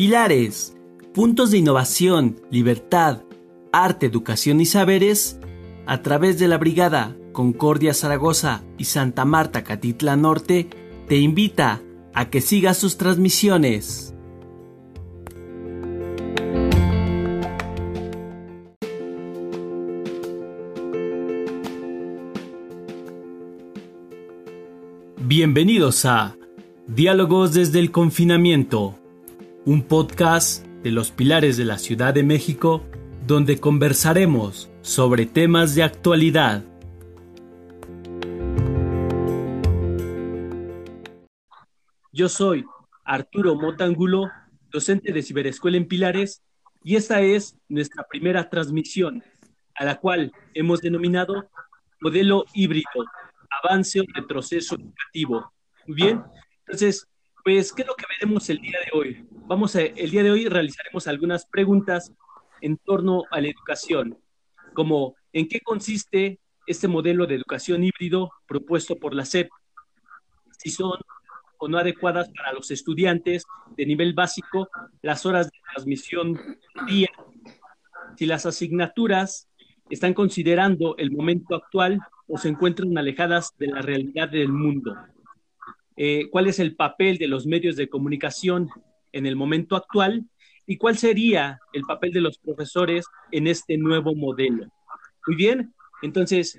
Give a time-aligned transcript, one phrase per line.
[0.00, 0.74] Pilares,
[1.12, 3.20] puntos de innovación, libertad,
[3.70, 5.38] arte, educación y saberes,
[5.84, 10.70] a través de la Brigada Concordia Zaragoza y Santa Marta Catitla Norte,
[11.06, 11.82] te invita
[12.14, 14.14] a que sigas sus transmisiones.
[25.18, 26.38] Bienvenidos a
[26.86, 28.99] Diálogos desde el confinamiento,
[29.70, 32.84] un podcast de los pilares de la Ciudad de México
[33.24, 36.64] donde conversaremos sobre temas de actualidad.
[42.10, 42.64] Yo soy
[43.04, 44.28] Arturo Motangulo,
[44.72, 46.42] docente de Ciberescuela en Pilares,
[46.82, 49.22] y esta es nuestra primera transmisión,
[49.76, 51.48] a la cual hemos denominado
[52.00, 53.04] modelo híbrido,
[53.62, 55.52] avance o retroceso educativo.
[55.86, 56.24] Muy bien,
[56.66, 57.06] entonces,
[57.44, 59.29] pues, ¿qué es lo que veremos el día de hoy?
[59.50, 62.12] Vamos a, el día de hoy realizaremos algunas preguntas
[62.60, 64.16] en torno a la educación,
[64.74, 69.50] como en qué consiste este modelo de educación híbrido propuesto por la SEP,
[70.56, 71.00] si son
[71.58, 73.42] o no adecuadas para los estudiantes
[73.76, 74.68] de nivel básico
[75.02, 76.38] las horas de transmisión
[76.86, 77.10] día,
[78.16, 79.48] si las asignaturas
[79.88, 84.94] están considerando el momento actual o se encuentran alejadas de la realidad del mundo.
[85.96, 88.70] Eh, ¿Cuál es el papel de los medios de comunicación
[89.12, 90.24] en el momento actual
[90.66, 94.66] y cuál sería el papel de los profesores en este nuevo modelo?
[95.26, 96.58] Muy bien, entonces,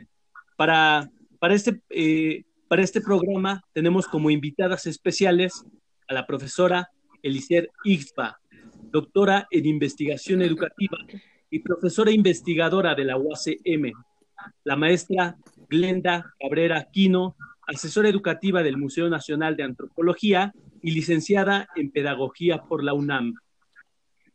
[0.58, 5.66] para, para, este, eh, para este programa tenemos como invitadas especiales
[6.08, 6.90] a la profesora
[7.24, 8.40] Elicer Ixba,
[8.92, 10.98] doctora en investigación educativa
[11.50, 13.92] y profesora investigadora de la UACM,
[14.64, 15.38] la maestra
[15.70, 17.36] Glenda Cabrera Aquino,
[17.68, 23.36] asesora educativa del Museo Nacional de Antropología y licenciada en Pedagogía por la UNAM.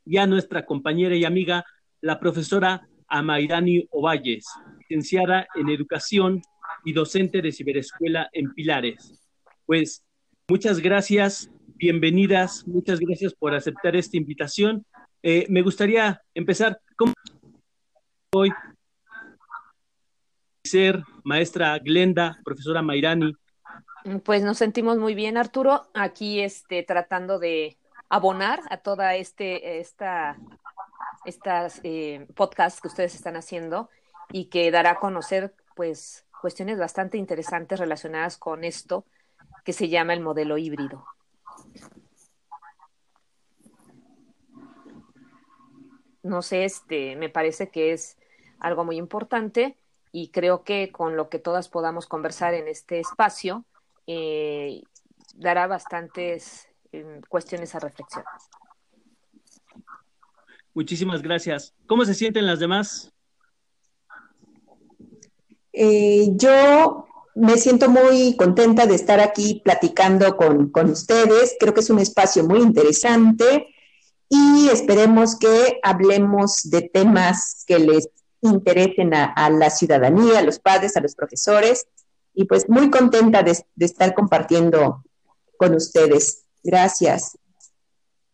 [0.04, 1.64] Y a nuestra compañera y amiga,
[2.00, 4.46] la profesora Amairani Ovalles,
[4.80, 6.42] licenciada en Educación
[6.84, 9.22] y docente de Ciberescuela en Pilares.
[9.64, 10.04] Pues
[10.48, 14.84] muchas gracias, bienvenidas, muchas gracias por aceptar esta invitación.
[15.22, 17.12] Eh, me gustaría empezar, ¿cómo
[18.32, 18.52] hoy
[20.64, 23.34] ser maestra Glenda, profesora Mairani?
[24.24, 27.76] Pues nos sentimos muy bien, Arturo, aquí este, tratando de
[28.08, 30.36] abonar a toda este, esta,
[31.24, 33.90] estas eh, que ustedes están haciendo
[34.30, 39.04] y que dará a conocer, pues, cuestiones bastante interesantes relacionadas con esto
[39.64, 41.04] que se llama el modelo híbrido.
[46.22, 48.18] No sé, este, me parece que es
[48.60, 49.76] algo muy importante
[50.18, 53.66] y creo que con lo que todas podamos conversar en este espacio
[54.06, 54.80] eh,
[55.34, 58.24] dará bastantes eh, cuestiones a reflexión.
[60.72, 61.74] Muchísimas gracias.
[61.86, 63.12] ¿Cómo se sienten las demás?
[65.74, 71.56] Eh, yo me siento muy contenta de estar aquí platicando con, con, ustedes.
[71.60, 73.66] Creo que es un espacio muy interesante
[74.30, 78.08] y esperemos que hablemos de temas que les
[78.40, 81.86] interesen a, la ciudadanía, a los padres, a los profesores.
[82.34, 85.02] Y pues muy contenta de, estar compartiendo
[85.56, 86.44] con ustedes.
[86.62, 87.38] Gracias.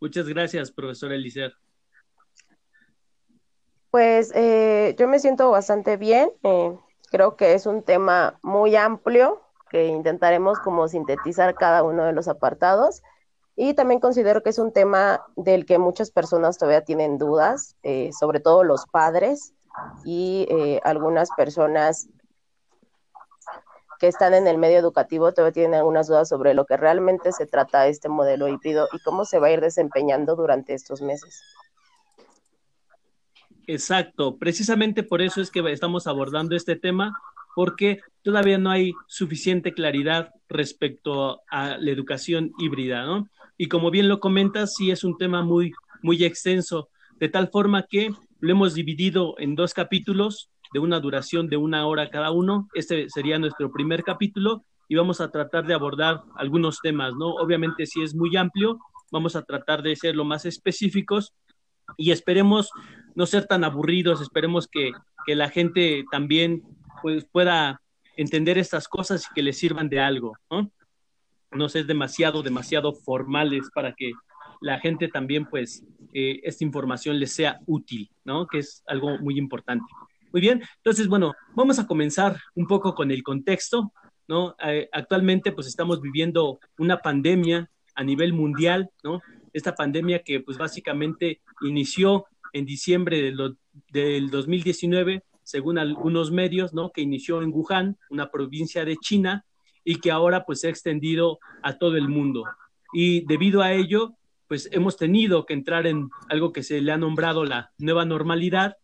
[0.01, 1.53] Muchas gracias, profesora Elisa.
[3.91, 6.31] Pues eh, yo me siento bastante bien.
[6.43, 6.77] Eh,
[7.11, 12.29] creo que es un tema muy amplio que intentaremos como sintetizar cada uno de los
[12.29, 13.03] apartados.
[13.57, 18.11] Y también considero que es un tema del que muchas personas todavía tienen dudas, eh,
[18.19, 19.53] sobre todo los padres,
[20.05, 22.09] y eh, algunas personas
[23.99, 27.47] que están en el medio educativo todavía tienen algunas dudas sobre lo que realmente se
[27.47, 31.41] trata este modelo híbrido y cómo se va a ir desempeñando durante estos meses.
[33.69, 37.17] Exacto, precisamente por eso es que estamos abordando este tema,
[37.55, 43.29] porque todavía no hay suficiente claridad respecto a la educación híbrida, ¿no?
[43.57, 46.89] Y como bien lo comentas, sí es un tema muy, muy extenso,
[47.21, 48.11] de tal forma que
[48.43, 52.69] lo hemos dividido en dos capítulos de una duración de una hora cada uno.
[52.75, 57.35] Este sería nuestro primer capítulo y vamos a tratar de abordar algunos temas, ¿no?
[57.37, 58.81] Obviamente si es muy amplio,
[59.13, 61.33] vamos a tratar de ser lo más específicos
[61.97, 62.71] y esperemos
[63.15, 64.91] no ser tan aburridos, esperemos que,
[65.25, 66.65] que la gente también
[67.01, 67.81] pues, pueda
[68.17, 70.73] entender estas cosas y que les sirvan de algo, ¿no?
[71.53, 74.11] No ser demasiado, demasiado formales para que
[74.63, 78.47] la gente también, pues, eh, esta información les sea útil, ¿no?
[78.47, 79.85] Que es algo muy importante.
[80.33, 83.93] Muy bien, entonces, bueno, vamos a comenzar un poco con el contexto,
[84.29, 84.57] ¿no?
[84.65, 89.21] Eh, actualmente, pues, estamos viviendo una pandemia a nivel mundial, ¿no?
[89.53, 93.57] esta pandemia que pues básicamente inició en diciembre del,
[93.93, 96.91] del 2019, según algunos medios, ¿no?
[96.91, 99.45] Que inició en Wuhan, una provincia de China,
[99.85, 102.45] y que ahora pues se ha extendido a todo el mundo.
[102.93, 104.15] Y debido a ello,
[104.53, 108.77] pues hemos tenido que entrar en algo que se le ha nombrado la nueva normalidad,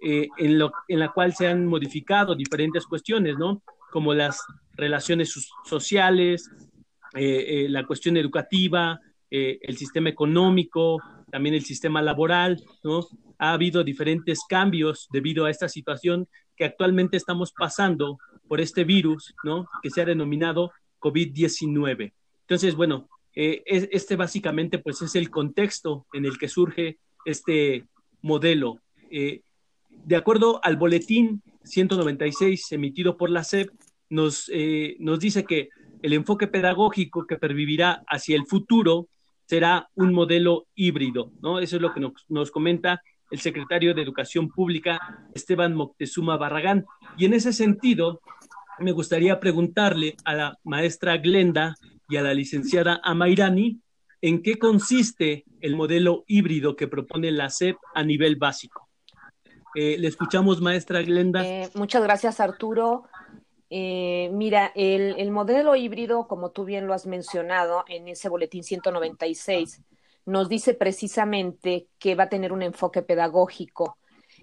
[0.00, 3.64] eh, en, lo, la cual se han modificado diferentes cuestiones, ¿no?
[3.90, 4.40] Como las
[4.74, 5.34] relaciones
[5.64, 6.48] sociales,
[7.16, 13.04] eh, eh, la cuestión educativa, el sistema económico, también el sistema laboral, ¿no?
[13.38, 19.34] Ha habido diferentes cambios debido a esta situación que actualmente estamos pasando por este virus,
[19.42, 19.66] ¿no?
[19.82, 22.12] Que se ha denominado COVID-19.
[22.42, 27.86] Entonces, bueno, eh, este básicamente pues es el contexto en el que surge este
[28.22, 28.80] modelo.
[29.10, 29.42] Eh,
[29.90, 33.70] de acuerdo al boletín 196 emitido por la SEP,
[34.10, 35.68] nos, eh, nos dice que
[36.02, 39.08] el enfoque pedagógico que pervivirá hacia el futuro
[39.46, 41.58] será un modelo híbrido, ¿no?
[41.58, 46.86] Eso es lo que nos, nos comenta el secretario de Educación Pública, Esteban Moctezuma Barragán.
[47.16, 48.20] Y en ese sentido,
[48.78, 51.74] me gustaría preguntarle a la maestra Glenda
[52.08, 53.80] y a la licenciada Amairani
[54.20, 58.88] en qué consiste el modelo híbrido que propone la SEP a nivel básico.
[59.74, 61.46] Eh, le escuchamos, maestra Glenda.
[61.46, 63.04] Eh, muchas gracias, Arturo.
[63.70, 68.64] Eh, mira, el, el, modelo híbrido, como tú bien lo has mencionado en ese boletín
[68.64, 69.82] 196,
[70.24, 73.98] nos dice precisamente que va a tener un enfoque pedagógico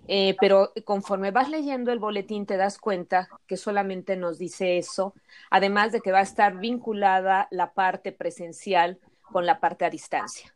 [0.08, 5.16] eh, pero conforme vas leyendo el boletín te das cuenta que solamente nos dice eso,
[5.50, 10.54] además de que va a estar vinculada la parte presencial con la parte a distancia,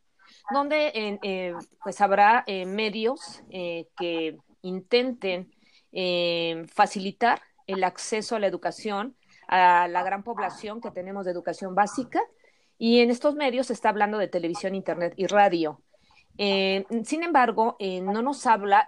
[0.51, 1.53] donde eh,
[1.83, 5.51] pues habrá eh, medios que intenten
[6.71, 9.15] facilitar el acceso a la educación
[9.47, 12.21] a la gran población que tenemos de educación básica
[12.77, 15.81] y en estos medios se está hablando de televisión, internet y radio.
[16.37, 18.87] sin embargo, no nos habla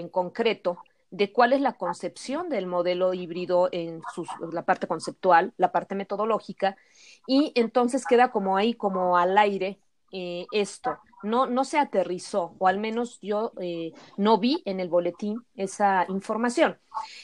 [0.00, 0.78] en concreto
[1.10, 4.00] de cuál es la concepción del modelo híbrido en
[4.52, 6.76] la parte conceptual, la parte metodológica,
[7.26, 9.80] y entonces queda como ahí, como al aire
[10.12, 10.98] eh, esto.
[11.22, 16.06] No, no se aterrizó, o al menos yo eh, no vi en el boletín esa
[16.08, 16.78] información.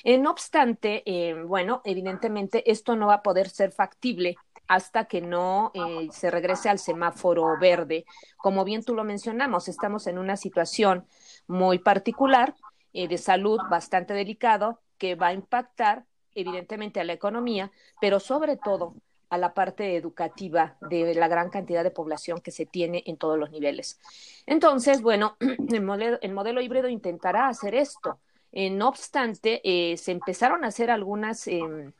[0.04, 1.02] Eh, no obstante,
[1.46, 4.36] bueno, evidentemente esto no va a poder ser factible
[4.68, 5.72] hasta que no
[6.10, 8.04] se regrese al semáforo verde.
[8.36, 11.06] Como bien tú lo mencionamos, estamos en una situación
[11.46, 12.54] muy particular
[12.96, 17.70] eh, de salud bastante delicado que va a impactar evidentemente a la economía,
[18.00, 18.94] pero sobre todo
[19.28, 23.38] a la parte educativa de la gran cantidad de población que se tiene en todos
[23.38, 23.98] los niveles.
[24.46, 25.36] Entonces, bueno,
[25.68, 28.18] el modelo, el modelo híbrido intentará hacer esto.
[28.50, 31.92] Eh, no obstante, eh, se empezaron a hacer algunas em,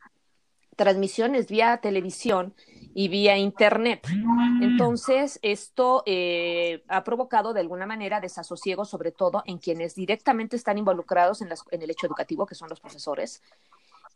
[0.76, 2.54] transmisiones vía televisión
[2.94, 4.06] y vía Internet.
[4.62, 10.78] Entonces, esto eh, ha provocado de alguna manera desasosiego, sobre todo en quienes directamente están
[10.78, 13.42] involucrados en, en el hecho educativo, que son los profesores.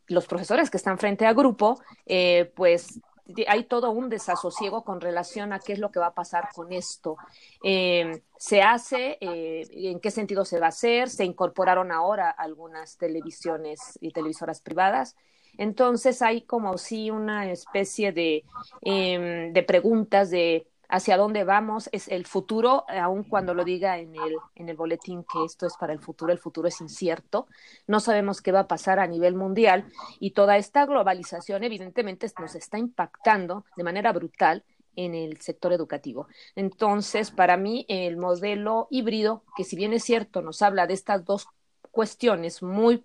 [0.06, 3.00] Los profesores que están frente a grupo, eh, pues
[3.46, 6.72] hay todo un desasosiego con relación a qué es lo que va a pasar con
[6.72, 7.16] esto.
[7.62, 9.18] Eh, ¿Se hace?
[9.20, 11.10] ¿En qué sentido se va a hacer?
[11.10, 15.16] Se incorporaron ahora algunas televisiones y televisoras privadas.
[15.60, 18.44] Entonces hay como sí una especie de,
[18.80, 24.16] em, de preguntas de hacia dónde vamos, es el futuro, aun cuando lo diga en
[24.16, 27.46] el, en el boletín que esto es para el futuro, el futuro es incierto,
[27.86, 29.84] no sabemos qué va a pasar a nivel mundial
[30.18, 34.64] y toda esta globalización evidentemente nos está impactando de manera brutal
[34.96, 36.26] en el sector educativo.
[36.56, 41.24] Entonces, para mí, el modelo híbrido, que si bien es cierto, nos habla de estas
[41.26, 41.46] dos
[41.90, 43.04] cuestiones muy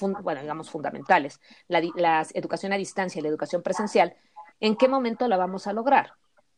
[0.00, 4.14] bueno, digamos, fundamentales, la, educación a distancia y la educación presencial,
[4.60, 6.12] ¿en qué momento la vamos a lograr?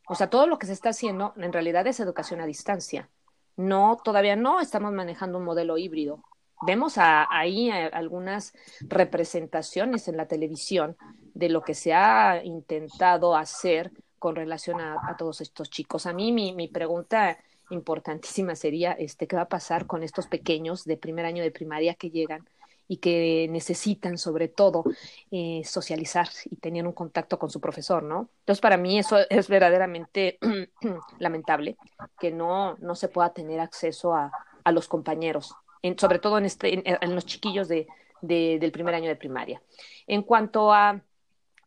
[0.09, 3.11] O sea, todo lo que se está haciendo en realidad es educación a distancia.
[3.57, 6.23] No, todavía no estamos manejando un modelo híbrido.
[6.63, 10.97] Vemos ahí algunas representaciones en la televisión
[11.35, 16.07] de lo que se ha intentado hacer con relación a, todos estos chicos.
[16.07, 17.39] A mí mi, mi, pregunta
[17.71, 21.95] importantísima sería, este, ¿qué va a pasar con estos pequeños de primer año de primaria
[21.95, 22.49] que llegan
[22.89, 24.83] y que necesitan sobre todo
[25.31, 28.31] eh, socializar y tener un contacto con su profesor, ¿no?
[28.41, 30.39] Entonces, para mí eso es verdaderamente
[31.19, 31.77] lamentable,
[32.19, 34.33] que no, no se pueda tener acceso a,
[34.65, 35.55] a los compañeros,
[35.99, 37.87] sobre todo en, este, en, los chiquillos de,
[38.23, 39.63] de, del primer año de primaria.
[40.07, 41.03] En cuanto a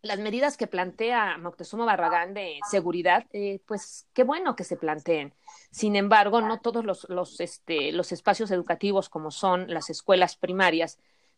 [0.01, 5.33] las medidas que plantea Moctezuma Barragán de seguridad, eh, pues qué bueno que se planteen.
[5.69, 10.97] Sin embargo, no todos los, los, este, los espacios educativos como son las escuelas primarias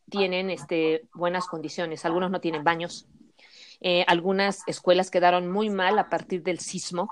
[0.10, 2.06] tienen este, buenas condiciones.
[2.06, 3.08] Algunos no tienen baños.
[3.82, 7.10] Eh, algunas escuelas quedaron muy mal a partir del sismo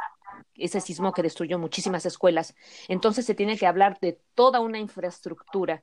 [0.55, 2.55] ese sismo que destruyó muchísimas escuelas.
[2.87, 5.81] Entonces se tiene que hablar de toda una infraestructura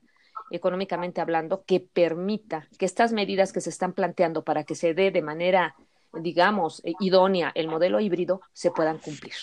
[0.51, 5.11] económicamente hablando que permita que estas medidas que se están planteando para que se dé
[5.11, 5.75] de manera,
[6.13, 9.33] digamos, idónea el modelo híbrido se puedan cumplir.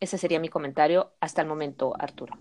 [0.00, 2.36] Ese sería mi comentario hasta el momento, Arturo.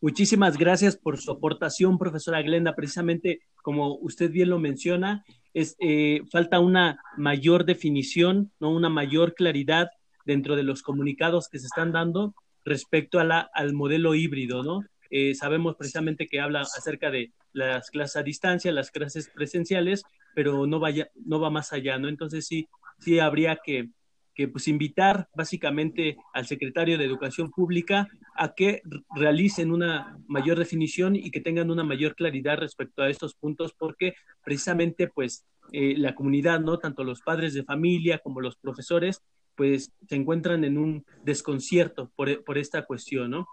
[0.00, 2.74] Muchísimas gracias por su aportación, profesora Glenda.
[2.74, 5.24] Precisamente como usted bien lo menciona,
[5.54, 8.70] eh, falta una mayor definición, ¿no?
[8.70, 9.88] una mayor claridad
[10.24, 12.34] dentro de los comunicados que se están dando
[12.64, 14.84] respecto a la, al modelo híbrido, ¿no?
[15.10, 20.02] Eh, sabemos precisamente que habla acerca de las clases a distancia, las clases presenciales,
[20.34, 22.08] pero no, vaya, no va más allá, ¿no?
[22.08, 23.88] Entonces sí, sí habría que,
[24.36, 28.82] que pues invitar básicamente al secretario de Educación Pública a que
[29.14, 34.14] realicen una mayor definición y que tengan una mayor claridad respecto a estos puntos, porque
[34.44, 36.78] precisamente pues eh, la comunidad, ¿no?
[36.78, 39.22] Tanto los padres de familia como los profesores,
[39.56, 43.48] pues se encuentran en un desconcierto por, por esta cuestión, ¿no?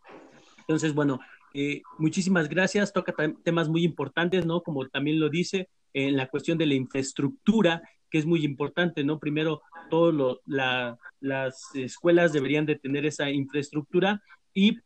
[0.59, 1.19] Entonces, bueno,
[1.53, 2.91] eh, muchísimas gracias.
[2.91, 4.61] Toca temas muy importantes, ¿no?
[4.61, 7.81] Como también lo dice, en la cuestión de la infraestructura,
[8.13, 9.17] que es muy importante, ¿no?
[9.17, 10.37] Primero, todas
[11.19, 14.21] las escuelas deberían de tener esa infraestructura
[14.53, 14.77] y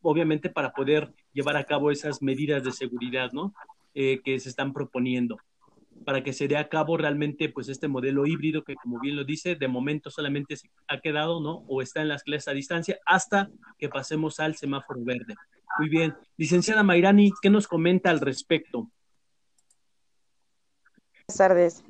[0.00, 3.52] obviamente para poder llevar a cabo esas medidas de seguridad, ¿no?
[3.94, 5.38] Eh, que se están proponiendo
[6.04, 9.24] para que se dé a cabo realmente pues este modelo híbrido que como bien lo
[9.24, 11.64] dice, de momento solamente se ha quedado, ¿no?
[11.66, 15.34] O está en las clases a distancia hasta que pasemos al semáforo verde.
[15.80, 16.14] Muy bien.
[16.36, 18.88] Licenciada Mairani, ¿qué nos comenta al respecto?
[21.26, 21.84] Buenas tardes.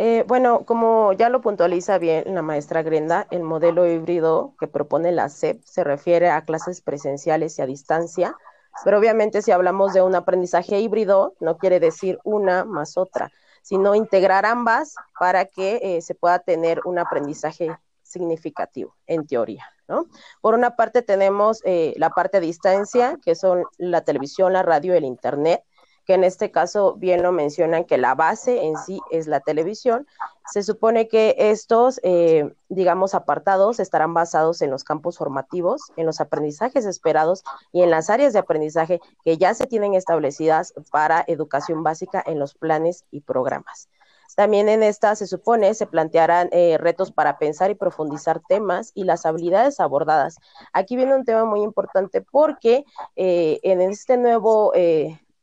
[0.00, 5.10] Eh, bueno, como ya lo puntualiza bien la maestra Grenda, el modelo híbrido que propone
[5.10, 8.36] la SEP se refiere a clases presenciales y a distancia,
[8.84, 13.96] pero obviamente si hablamos de un aprendizaje híbrido, no quiere decir una más otra, sino
[13.96, 19.64] integrar ambas para que eh, se pueda tener un aprendizaje significativo, en teoría.
[19.88, 20.06] ¿no?
[20.40, 24.94] Por una parte tenemos eh, la parte a distancia, que son la televisión, la radio,
[24.94, 25.64] el Internet,
[26.08, 30.06] que en este caso bien lo mencionan que la base en sí es la televisión.
[30.50, 36.22] Se supone que estos, eh, digamos, apartados estarán basados en los campos formativos, en los
[36.22, 41.82] aprendizajes esperados y en las áreas de aprendizaje que ya se tienen establecidas para educación
[41.82, 43.90] básica en los planes y programas.
[44.34, 49.04] También en esta se supone se plantearán eh, retos para pensar y profundizar temas y
[49.04, 50.38] las habilidades abordadas.
[50.72, 52.86] Aquí viene un tema muy importante porque
[53.16, 54.72] eh, en este nuevo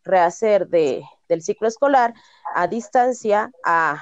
[0.06, 2.14] rehacer de, del ciclo escolar
[2.54, 4.02] a distancia, a,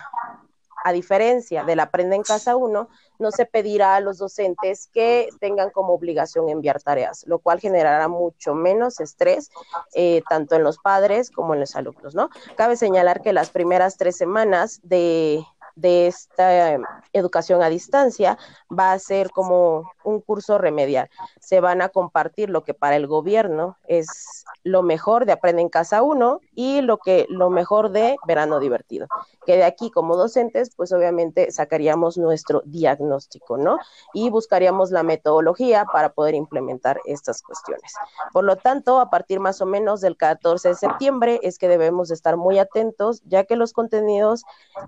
[0.83, 5.69] a diferencia del Aprende en Casa 1, no se pedirá a los docentes que tengan
[5.69, 9.49] como obligación enviar tareas, lo cual generará mucho menos estrés
[9.93, 12.29] eh, tanto en los padres como en los alumnos, ¿no?
[12.55, 15.45] Cabe señalar que las primeras tres semanas de,
[15.75, 18.37] de esta em, educación a distancia
[18.71, 21.09] va a ser como un curso remedial.
[21.39, 25.69] Se van a compartir lo que para el gobierno es lo mejor de Aprende en
[25.69, 29.07] Casa 1 y lo que lo mejor de Verano Divertido.
[29.45, 33.77] Que de aquí como docentes, pues obviamente sacaríamos nuestro diagnóstico, ¿no?
[34.13, 37.93] Y buscaríamos la metodología para poder implementar estas cuestiones.
[38.31, 42.11] Por lo tanto, a partir más o menos del 14 de septiembre es que debemos
[42.11, 44.43] estar muy atentos, ya que los contenidos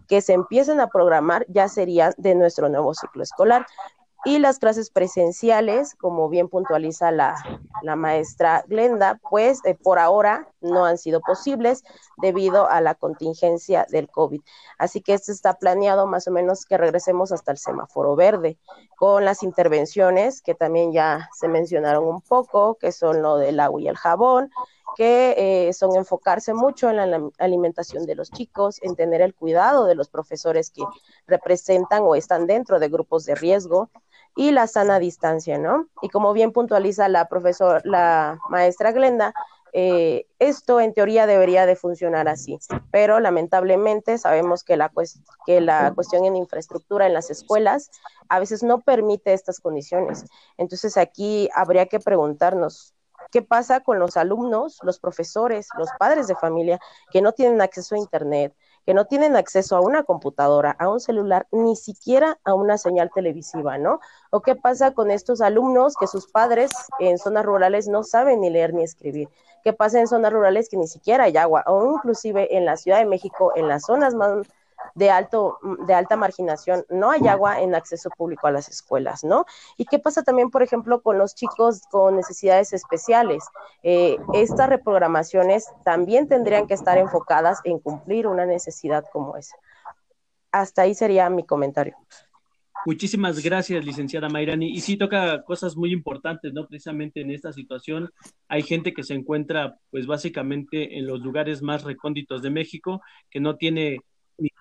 [0.08, 0.34] que se
[0.79, 3.65] a programar ya serían de nuestro nuevo ciclo escolar.
[4.25, 7.36] Y las clases presenciales, como bien puntualiza la,
[7.94, 11.84] maestra Glenda, pues eh, por ahora no han sido posibles
[12.18, 14.42] debido a la contingencia del COVID.
[14.80, 18.58] Así que esto está planeado más o menos que regresemos hasta el semáforo verde,
[18.98, 23.82] con las intervenciones que también ya se mencionaron un poco, que son lo del agua
[23.82, 24.50] y el jabón,
[24.96, 25.36] que
[25.68, 29.96] eh, son enfocarse mucho en la alimentación de los chicos, en tener el cuidado de
[29.96, 30.84] los profesores que
[31.27, 33.89] representan o están dentro de grupos de riesgo
[34.36, 35.88] y la sana distancia, ¿no?
[36.01, 39.34] Y como bien puntualiza la profesora, la maestra Glenda,
[39.77, 42.58] eh, esto en teoría debería de funcionar así,
[42.92, 44.89] pero lamentablemente sabemos que la,
[45.46, 47.92] que la cuestión en infraestructura en las escuelas
[48.30, 50.25] a veces no permite estas condiciones.
[50.58, 52.96] Entonces aquí habría que preguntarnos,
[53.32, 56.80] ¿Qué pasa con los alumnos, los profesores, los padres de familia
[57.12, 58.54] que no tienen acceso a Internet,
[58.86, 63.10] que no tienen acceso a una computadora, a un celular, ni siquiera a una señal
[63.13, 64.00] televisiva, ¿no?
[64.30, 68.50] ¿O qué pasa con estos alumnos que sus padres en zonas rurales no saben ni
[68.50, 69.30] leer ni escribir?
[69.63, 71.63] ¿Qué pasa en zonas rurales que ni siquiera hay agua?
[71.68, 74.46] O inclusive en la Ciudad de México, en las zonas más
[74.94, 79.46] de, alto, de alta marginación, no hay agua en acceso público a las escuelas, ¿no?
[79.77, 83.44] ¿Y qué pasa también, por ejemplo, con los chicos con necesidades especiales?
[83.84, 89.56] Eh, estas reprogramaciones también tendrían que estar enfocadas en cumplir una necesidad como esa.
[90.51, 91.98] Hasta ahí sería mi comentario.
[92.86, 94.70] Muchísimas gracias, licenciada Mayrani.
[94.70, 96.68] Y sí toca cosas muy importantes, ¿no?
[96.68, 98.12] Precisamente en esta situación
[98.48, 103.01] hay gente que se encuentra, pues básicamente en los lugares más recónditos de México,
[103.32, 104.01] que no tiene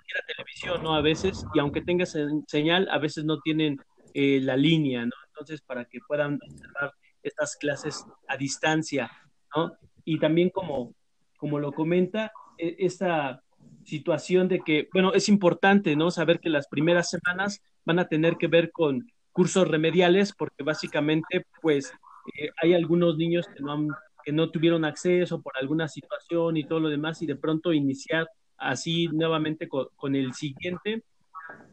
[0.04, 0.94] ni siquiera televisión, ¿no?
[0.94, 2.04] A veces, y aunque tenga
[2.46, 3.78] señal, a veces no tienen
[4.12, 5.12] eh, la línea, ¿no?
[5.28, 6.92] Entonces, para que puedan observar
[7.22, 9.10] estas clases a distancia,
[9.56, 9.76] ¿no?
[10.04, 10.94] Y también como,
[11.36, 13.42] como lo comenta, e, esta
[13.84, 16.10] situación de que, bueno, es importante, ¿no?
[16.10, 21.46] Saber que las primeras semanas van a tener que ver con cursos remediales, porque básicamente,
[21.60, 21.92] pues,
[22.38, 23.88] eh, hay algunos niños que no,
[24.24, 28.28] que no tuvieron acceso por alguna situación y todo lo demás, y de pronto iniciar
[28.64, 31.02] así nuevamente con, el siguiente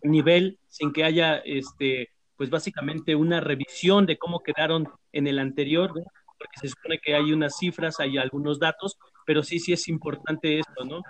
[0.03, 5.91] nivel sin que haya, este, pues básicamente una revisión de cómo quedaron en el anterior,
[5.93, 10.59] porque se supone que hay unas cifras, hay algunos datos, pero sí, sí es importante
[10.59, 11.01] esto, ¿no?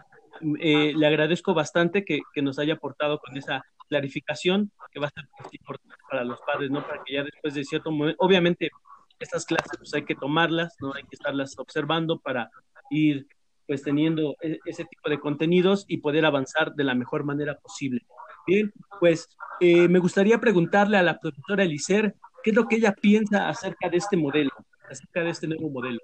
[0.60, 5.12] Eh, le agradezco bastante que, que, nos haya aportado con esa clarificación que va a
[5.12, 6.86] ser importante para los padres, ¿no?
[6.86, 8.72] Para que ya después de cierto momento, obviamente
[9.20, 10.94] estas clases pues hay que tomarlas, ¿no?
[10.94, 12.50] Hay que estarlas observando para
[12.90, 13.28] ir
[13.72, 18.06] pues teniendo e, ese tipo de contenidos y poder avanzar de la mejor manera posible.
[18.46, 19.30] Bien, pues
[19.62, 22.14] eh, me gustaría preguntarle a la profesora Elicer
[22.44, 24.52] qué es lo que ella piensa acerca de este modelo,
[24.90, 26.02] acerca de este nuevo modelo.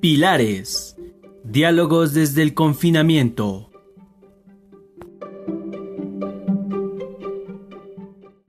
[0.00, 0.96] Pilares.
[1.44, 3.70] Diálogos desde el confinamiento.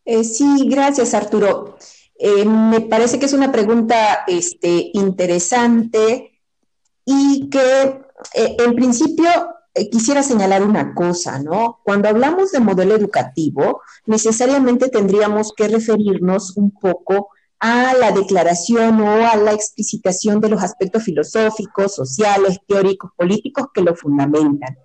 [0.03, 1.77] Eh, sí, gracias Arturo.
[2.19, 6.41] Eh, me parece que es una pregunta este, interesante
[7.05, 8.01] y que
[8.33, 9.29] eh, en principio
[9.91, 11.79] quisiera señalar una cosa, ¿no?
[11.83, 19.27] Cuando hablamos de modelo educativo, necesariamente tendríamos que referirnos un poco a la declaración o
[19.27, 24.77] a la explicitación de los aspectos filosóficos, sociales, teóricos, políticos que lo fundamentan.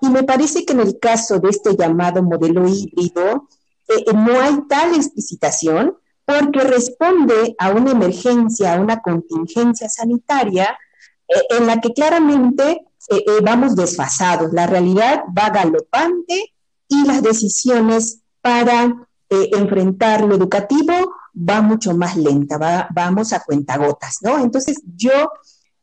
[0.00, 3.48] Y me parece que en el caso de este llamado modelo híbrido,
[3.88, 5.96] eh, eh, no hay tal explicitación
[6.38, 10.78] porque responde a una emergencia, a una contingencia sanitaria
[11.28, 12.86] eh, en la que claramente
[13.42, 14.52] vamos desfasados.
[14.52, 16.54] La realidad va galopante
[16.86, 20.92] y las decisiones para enfrentar lo educativo
[21.34, 24.38] va mucho más lenta, va, vamos a cuentagotas, ¿no?
[24.38, 25.30] Entonces yo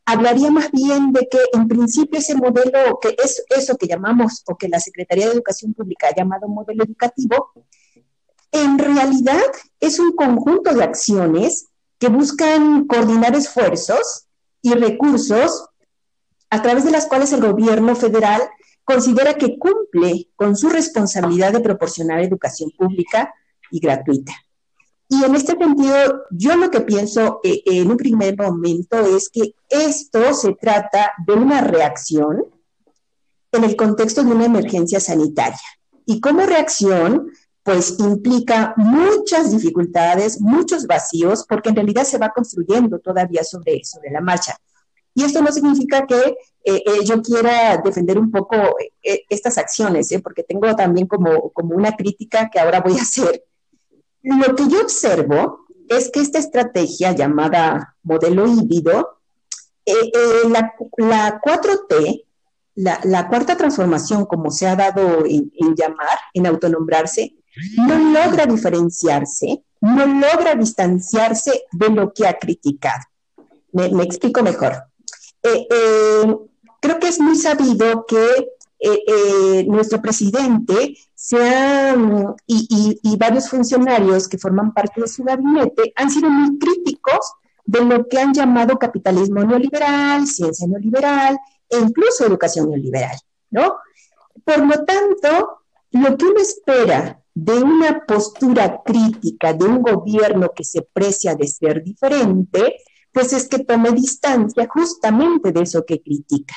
[0.04, 4.56] hablaría más bien de que en principio ese modelo, que es eso que llamamos o
[4.56, 7.52] que la Secretaría de Educación Pública ha llamado modelo educativo,
[8.52, 9.42] en realidad
[9.78, 11.66] es un conjunto de acciones
[11.98, 14.26] que buscan coordinar esfuerzos
[14.62, 15.68] y recursos
[16.50, 18.42] a través de las cuales el gobierno federal
[18.84, 23.32] considera que cumple con su responsabilidad de proporcionar educación pública
[23.70, 24.32] y gratuita.
[25.08, 29.54] Y en este sentido, yo lo que pienso eh, en un primer momento es que
[29.68, 32.44] esto se trata de una reacción
[33.52, 35.58] en el contexto de una emergencia sanitaria.
[36.06, 37.30] Y como reacción,
[37.62, 44.10] pues implica muchas dificultades, muchos vacíos, porque en realidad se va construyendo todavía sobre, sobre
[44.10, 44.56] la marcha.
[45.14, 48.56] Y esto no significa que eh, eh, yo quiera defender un poco
[49.02, 53.44] estas acciones, porque tengo también como, como una crítica que ahora voy a hacer
[54.22, 59.20] lo que yo observo es que esta estrategia llamada modelo híbrido,
[59.84, 60.74] eh, eh, la,
[61.40, 62.24] 4T,
[62.74, 67.34] la, cuarta transformación, como se ha dado en, llamar, en autonombrarse,
[67.76, 73.02] no logra diferenciarse, no logra distanciarse de lo que ha criticado.
[73.72, 74.84] Me, explico mejor.
[75.42, 76.26] Eh,
[76.80, 78.50] creo que es muy sabido que
[78.82, 80.96] eh, eh, nuestro presidente
[82.46, 87.34] y, y, varios funcionarios que forman parte de su gabinete han sido muy críticos
[87.64, 93.16] de lo que han llamado capitalismo neoliberal, ciencia neoliberal e incluso educación neoliberal,
[93.50, 93.76] ¿no?
[94.44, 95.60] Por lo tanto,
[95.92, 101.46] lo que uno espera de una postura crítica de un gobierno que se precia de
[101.46, 102.76] ser diferente,
[103.12, 106.54] pues es que tome distancia justamente de eso que critica.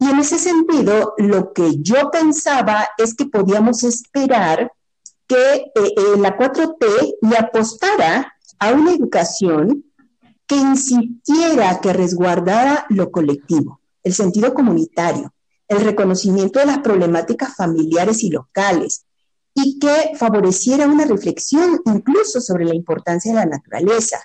[0.00, 4.72] Y en ese sentido, lo que yo pensaba es que podíamos esperar
[5.26, 9.84] que eh, eh, la 4T le apostara a una educación
[10.46, 15.32] que insistiera, que resguardara lo colectivo, el sentido comunitario,
[15.68, 19.04] el reconocimiento de las problemáticas familiares y locales,
[19.60, 24.20] y que favoreciera una reflexión incluso sobre la importancia de la naturaleza.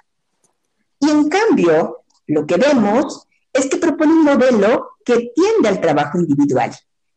[0.99, 6.19] Y en cambio, lo que vemos es que propone un modelo que tiende al trabajo
[6.19, 6.71] individual,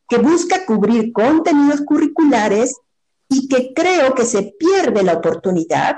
[0.08, 2.74] que busca cubrir contenidos curriculares
[3.28, 5.96] y que creo que se pierde la oportunidad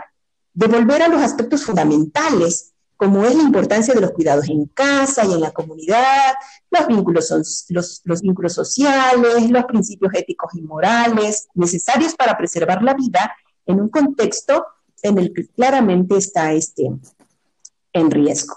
[0.54, 5.24] de volver a los aspectos fundamentales como es la importancia de los cuidados en casa
[5.24, 6.34] y en la comunidad,
[6.70, 12.92] los vínculos, los, los vínculos sociales, los principios éticos y morales necesarios para preservar la
[12.92, 13.32] vida
[13.64, 14.66] en un contexto
[15.02, 16.90] en el que claramente está este,
[17.92, 18.56] en riesgo.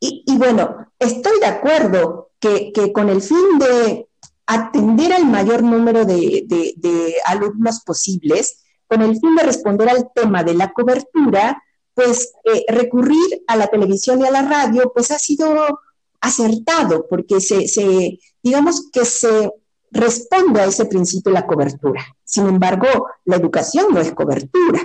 [0.00, 4.06] Y, bueno, estoy de acuerdo que, con el fin de
[4.46, 10.52] atender al mayor número de, alumnos posibles, con el fin de responder al tema de
[10.52, 11.62] la cobertura,
[11.94, 15.80] pues eh, recurrir a la televisión y a la radio, pues ha sido
[16.20, 19.50] acertado, porque se, digamos que se
[19.90, 22.04] responde a ese principio la cobertura.
[22.24, 22.86] Sin embargo,
[23.24, 24.82] la educación no es cobertura.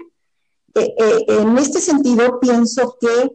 [0.75, 3.31] Eh, eh, en este sentido, pienso que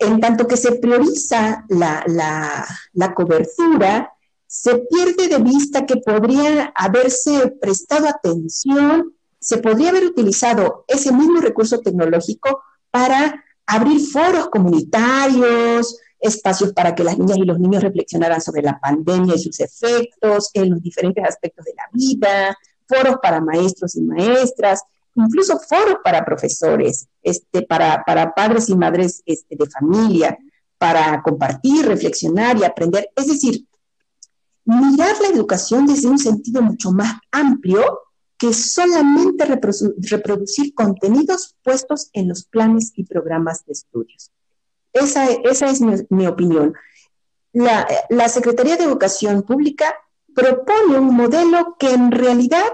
[0.00, 4.12] en tanto que se prioriza la, cobertura,
[4.46, 9.14] se pierde de vista que podría haberse prestado atención,
[9.48, 17.02] se podría haber utilizado ese mismo recurso tecnológico para abrir foros comunitarios, espacios para que
[17.02, 21.24] las niñas y los niños reflexionaran sobre la pandemia y sus efectos en los diferentes
[21.24, 24.82] aspectos de la vida, foros para maestros y maestras,
[25.14, 30.36] incluso foros para profesores, este, para, para padres y madres este, de familia,
[30.76, 33.08] para compartir, reflexionar y aprender.
[33.16, 33.64] Es decir,
[34.66, 38.07] mirar la educación desde un sentido mucho más amplio
[38.38, 44.30] que solamente reproducir contenidos puestos en los planes y programas de estudios.
[44.92, 46.74] Esa, esa es mi, opinión.
[47.52, 49.94] La, Secretaría de Educación Pública
[50.34, 52.72] propone un modelo que en realidad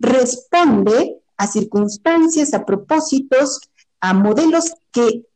[0.00, 3.60] responde a circunstancias, a propósitos,
[4.00, 5.26] a modelos que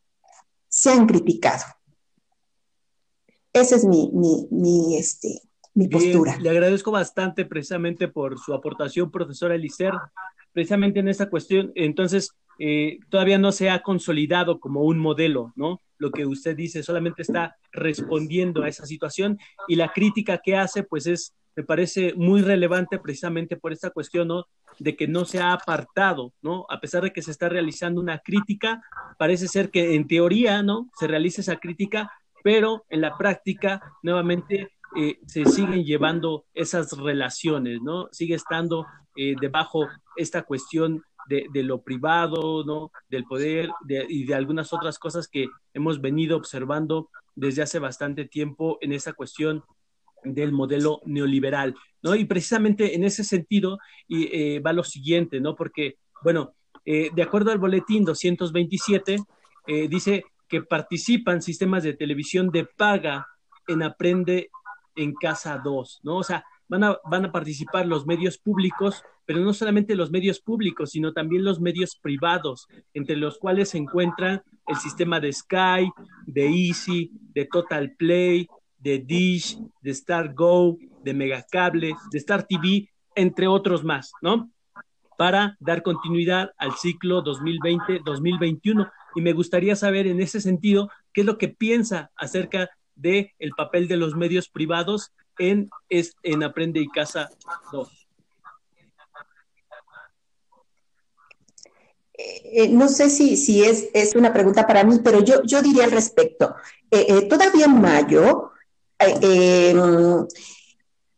[0.69, 1.65] se han criticado.
[3.53, 4.11] Esa es mi,
[4.51, 5.41] mi, este,
[5.79, 6.37] mi postura.
[6.41, 9.93] le agradezco bastante precisamente por su aportación, profesora Elicer,
[10.53, 11.73] precisamente en esta cuestión.
[11.75, 15.81] Entonces, eh, todavía no se ha consolidado como un modelo, ¿no?
[15.99, 19.39] Lo que usted dice solamente está respondiendo a esa situación
[19.69, 24.29] y la crítica que hace, pues es, me parece muy relevante precisamente por esta cuestión,
[24.29, 24.47] ¿no?
[24.79, 26.67] de que no se ha apartado, ¿no?
[26.69, 28.81] A pesar de que se está realizando una crítica,
[29.19, 30.89] parece ser que en teoría, ¿no?
[30.99, 32.13] Se realiza esa crítica,
[32.45, 38.09] pero en la práctica, nuevamente, eh, se siguen llevando esas relaciones, ¿no?
[38.13, 42.91] Sigue estando eh, debajo esta cuestión de, lo privado, ¿no?
[43.11, 48.79] Del poder y de algunas otras cosas que hemos venido observando desde hace bastante tiempo
[48.81, 49.63] en esa cuestión
[50.25, 52.15] del modelo neoliberal, ¿no?
[52.15, 55.55] Y precisamente en ese sentido y, eh, va lo siguiente, ¿no?
[55.55, 59.19] Porque, bueno, eh, de acuerdo al boletín 227,
[59.67, 63.27] eh, dice que participan sistemas de televisión de paga
[63.67, 64.51] en Aprende
[64.99, 66.19] en Casa 2, ¿no?
[66.19, 70.41] O sea, van a, van a participar los medios públicos, pero no solamente los medios
[70.41, 75.91] públicos, sino también los medios privados, entre los cuales se encuentran el sistema de Sky,
[76.27, 78.47] de Easy, de Total Play,
[78.79, 84.51] de Dish, de Star Go, de Megacable, de Star TV, entre otros más, ¿no?
[85.17, 88.91] Para dar continuidad al ciclo 2020-2021.
[89.17, 93.51] Y me gustaría saber en ese sentido qué es lo que piensa acerca del el
[93.53, 97.31] papel de los medios privados en, en Aprende y Casa
[97.73, 98.09] 2.
[102.21, 105.85] Eh, no sé si, si es, es, una pregunta para mí, pero yo, yo diría
[105.85, 106.57] al respecto.
[106.91, 108.51] Eh, eh, todavía en mayo
[108.99, 109.73] eh,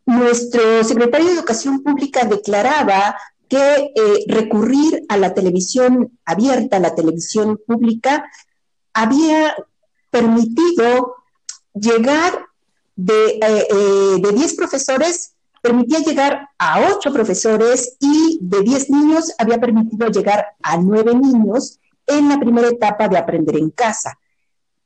[0.05, 3.15] nuestro secretario de Educación Pública declaraba
[3.47, 8.29] que eh, recurrir a la televisión abierta, a la televisión pública,
[8.93, 9.55] había
[10.09, 11.15] permitido
[11.73, 12.45] llegar
[12.95, 19.59] de, eh, de 10 profesores, permitía llegar a 8 profesores y de 10 niños había
[19.59, 24.17] permitido llegar a 9 niños en la primera etapa de aprender en casa.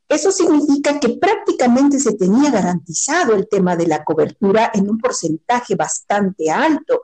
[0.07, 5.75] Eso significa que prácticamente se tenía garantizado el tema de la cobertura en un porcentaje
[5.75, 7.01] bastante alto.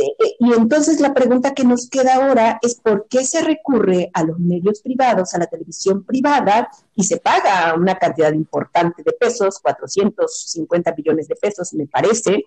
[0.00, 4.24] Eh, y entonces la pregunta que nos queda ahora es por qué se recurre a
[4.24, 9.58] los medios privados, a la televisión privada, y se paga una cantidad importante de pesos,
[9.60, 12.44] 450 millones de pesos, me parece,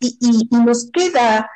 [0.00, 1.48] y, y nos queda,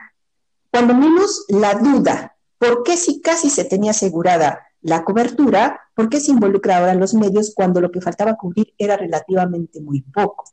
[0.71, 6.21] cuando menos, la duda, ¿por qué si casi se tenía asegurada la cobertura, ¿por qué
[6.21, 10.45] se involucra ahora los medios cuando lo que faltaba cubrir era relativamente muy poco?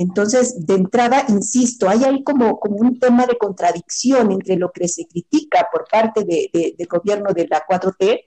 [0.00, 5.08] Entonces, de entrada, insisto, hay ahí como, un tema de contradicción entre lo que se
[5.08, 8.22] critica por parte del gobierno de la 4T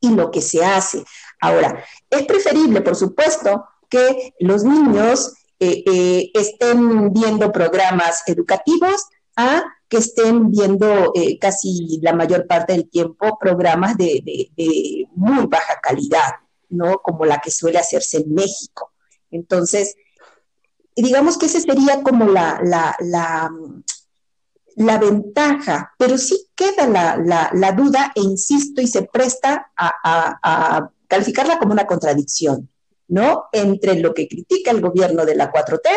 [0.00, 1.02] y lo que se hace.
[1.40, 9.64] Ahora, es preferible, por supuesto, que los niños eh, eh, estén viendo programas educativos a
[9.88, 14.22] que estén viendo eh, casi la mayor parte del tiempo programas de,
[15.16, 16.34] muy baja calidad,
[16.68, 16.98] ¿no?
[16.98, 18.92] Como la que suele hacerse en México.
[19.32, 19.96] Entonces,
[21.02, 22.96] digamos que esa sería como la, la,
[24.74, 31.72] la, ventaja, pero sí queda la, duda, e insisto, y se presta a, calificarla como
[31.72, 32.68] una contradicción,
[33.06, 33.44] ¿no?
[33.52, 35.88] Entre lo que critica el gobierno de la 4T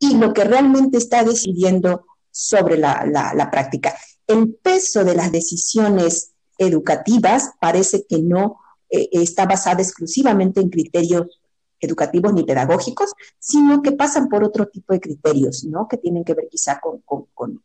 [0.00, 3.96] y lo que realmente está decidiendo sobre la, práctica.
[4.26, 8.58] El peso de las decisiones educativas parece que no
[8.90, 11.39] eh, está basada exclusivamente en criterios
[11.80, 15.88] educativos ni pedagógicos, sino que pasan por otro tipo de criterios, ¿no?
[15.88, 17.02] Que tienen que ver quizá con,
[17.34, 17.62] con,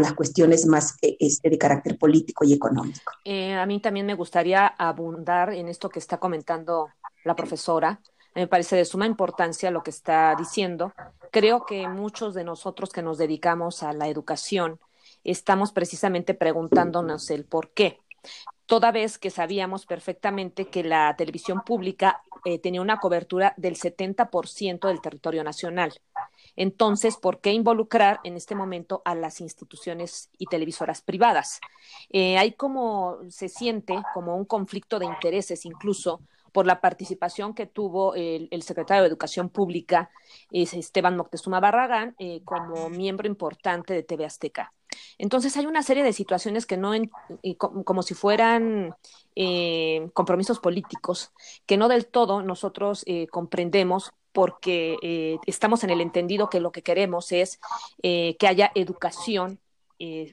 [0.00, 3.12] las cuestiones más eh, este, de carácter político y económico.
[3.26, 6.88] Eh, a mí también me gustaría abundar en esto que está comentando
[7.24, 8.00] la profesora,
[8.34, 10.94] me parece de suma importancia lo que está diciendo.
[11.30, 14.80] Creo que muchos de nosotros que nos dedicamos a la educación
[15.24, 17.98] estamos precisamente preguntándonos el por qué.
[18.72, 24.88] Toda vez que sabíamos perfectamente que la televisión pública eh, tenía una cobertura del 70%
[24.88, 25.92] del territorio nacional.
[26.56, 31.60] Entonces, ¿por qué involucrar en este momento a las instituciones y televisoras privadas?
[32.08, 37.66] Eh, hay como, se siente como un conflicto de intereses incluso por la participación que
[37.66, 40.08] tuvo el, secretario de Educación Pública,
[40.50, 44.72] Esteban Moctezuma Barragán, eh, como miembro importante de TV Azteca.
[45.18, 46.92] Entonces hay una serie de situaciones que no,
[47.60, 48.94] como si fueran
[49.36, 51.32] eh, compromisos políticos,
[51.66, 56.80] que no del todo nosotros eh, comprendemos porque estamos en el entendido que lo que
[56.80, 57.60] queremos es
[58.02, 59.60] que haya educación
[60.04, 60.32] eh,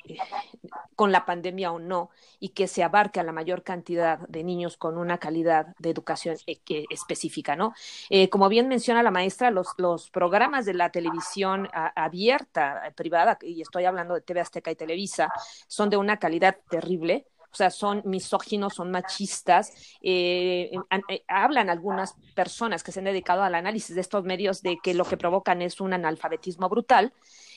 [0.96, 4.78] con la pandemia o no, y que se abarque a la mayor cantidad de niños
[4.78, 7.76] con una calidad de educación e, específica, ¿no?
[8.10, 13.38] Eh, como bien menciona la maestra, los, los programas de la televisión abierta, eh, privada,
[13.42, 15.32] y estoy hablando de TV Azteca y Televisa,
[15.68, 19.74] son de una calidad terrible o sea, son misóginos, son machistas.
[20.02, 20.72] Eh,
[21.10, 24.94] eh, hablan algunas personas que se han dedicado al análisis de estos medios de que
[24.94, 27.12] lo que provocan es un analfabetismo brutal.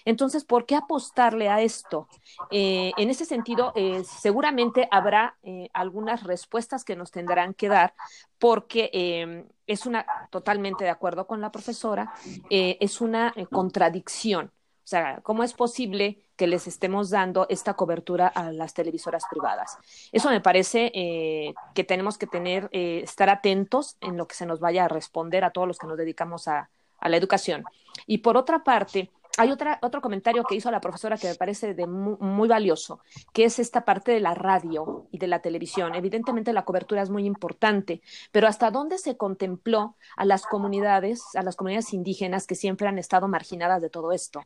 [0.05, 2.09] Entonces, ¿por qué apostarle a esto?
[2.51, 3.73] Eh, en ese sentido,
[4.05, 5.37] seguramente habrá
[5.73, 7.95] algunas respuestas que nos tendrán que dar,
[8.39, 12.13] porque es una, totalmente de acuerdo con la profesora,
[12.51, 14.53] es una contradicción.
[14.85, 19.79] O sea, ¿cómo es posible que les estemos dando esta cobertura a las televisoras privadas?
[20.11, 24.45] Eso me parece eh, que tenemos que tener, eh, estar atentos en lo que se
[24.45, 26.69] nos vaya a responder a todos los que nos dedicamos a
[27.01, 27.65] la educación.
[28.07, 31.75] Y por otra parte, hay otra, otro comentario que hizo la profesora que me parece
[31.75, 33.01] de muy, valioso,
[33.33, 35.95] que es esta parte de la radio y de la televisión.
[35.95, 41.43] Evidentemente la cobertura es muy importante, pero ¿hasta dónde se contempló a las comunidades, a
[41.43, 44.43] las comunidades indígenas que siempre han estado marginadas de todo esto?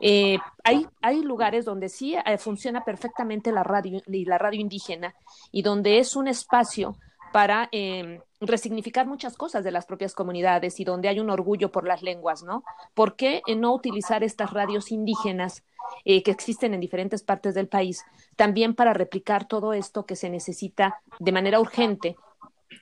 [0.00, 5.14] Eh, hay, hay lugares donde sí eh, funciona perfectamente la radio y la radio indígena
[5.50, 6.96] y donde es un espacio
[7.32, 11.86] para eh, resignificar muchas cosas de las propias comunidades y donde hay un orgullo por
[11.86, 12.62] las lenguas, ¿no?
[12.94, 15.64] ¿Por qué no utilizar estas radios indígenas
[16.04, 18.04] eh, que existen en diferentes partes del país
[18.36, 22.16] también para replicar todo esto que se necesita de manera urgente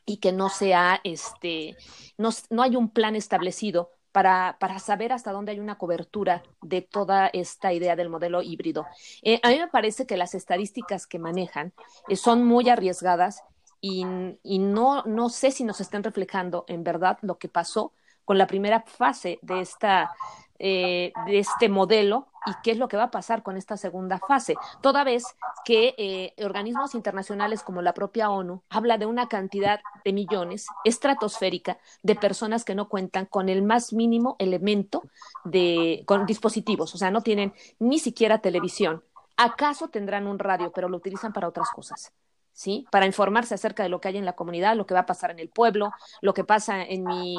[0.07, 1.76] y que no sea, este,
[2.18, 6.83] no, no hay un plan establecido para, para, saber hasta dónde hay una cobertura de
[6.83, 8.87] toda esta idea del modelo híbrido.
[9.22, 11.72] Eh, a mí me parece que las estadísticas que manejan
[12.14, 13.42] son muy arriesgadas
[13.87, 17.92] y, no, no sé si nos estén reflejando en verdad lo que pasó
[18.25, 20.11] con la primera fase de, esta,
[20.59, 24.18] eh, de este modelo y qué es lo que va a pasar con esta segunda
[24.18, 25.25] fase, toda vez
[25.66, 31.79] que eh, organismos internacionales como la propia ONU habla de una cantidad de millones estratosférica
[32.03, 35.03] de personas que no cuentan con el más mínimo elemento
[35.44, 39.05] de con dispositivos, o sea, no tienen ni siquiera televisión.
[39.37, 42.14] ¿Acaso tendrán un radio, pero lo utilizan para otras cosas?
[42.55, 42.87] ¿Sí?
[42.90, 45.31] Para informarse acerca de lo que hay en la comunidad, lo que va a pasar
[45.31, 47.37] en el pueblo, lo que pasa en mi,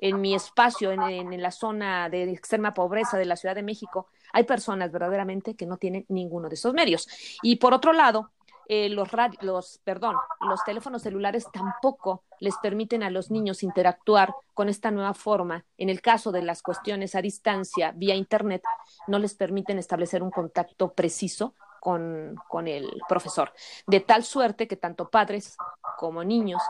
[0.00, 4.06] en mi espacio, en, en, la zona de extrema pobreza de la Ciudad de México.
[4.32, 7.06] Hay personas verdaderamente que no tienen ninguno de esos medios.
[7.42, 8.30] Y por otro lado,
[8.68, 9.08] eh, los,
[9.40, 10.16] los, perdón,
[10.48, 15.64] los teléfonos celulares tampoco les permiten a los niños interactuar con esta nueva forma.
[15.76, 18.62] En el caso de las cuestiones a distancia vía Internet,
[19.08, 23.52] no les permiten establecer un contacto preciso con, con el profesor.
[23.88, 25.56] De tal suerte que tanto padres
[25.98, 26.62] como niños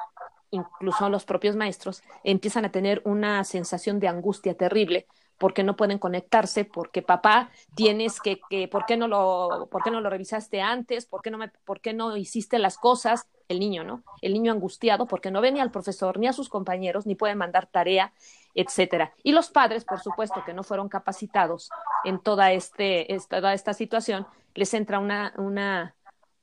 [0.52, 5.06] incluso los propios maestros, empiezan a tener una sensación de angustia terrible
[5.38, 9.90] porque no pueden conectarse, porque papá tienes que, que ¿por qué no lo, por qué
[9.90, 11.06] no lo revisaste antes?
[11.06, 13.26] ¿Por qué no me, por qué no hiciste las cosas?
[13.48, 14.04] El niño, ¿no?
[14.20, 17.34] El niño angustiado porque no ve ni al profesor ni a sus compañeros, ni puede
[17.34, 18.12] mandar tarea.
[18.54, 19.12] Etcétera.
[19.22, 21.70] Y los padres, por supuesto, que no fueron capacitados
[22.04, 25.94] en toda, este, toda esta situación, les entra una, una,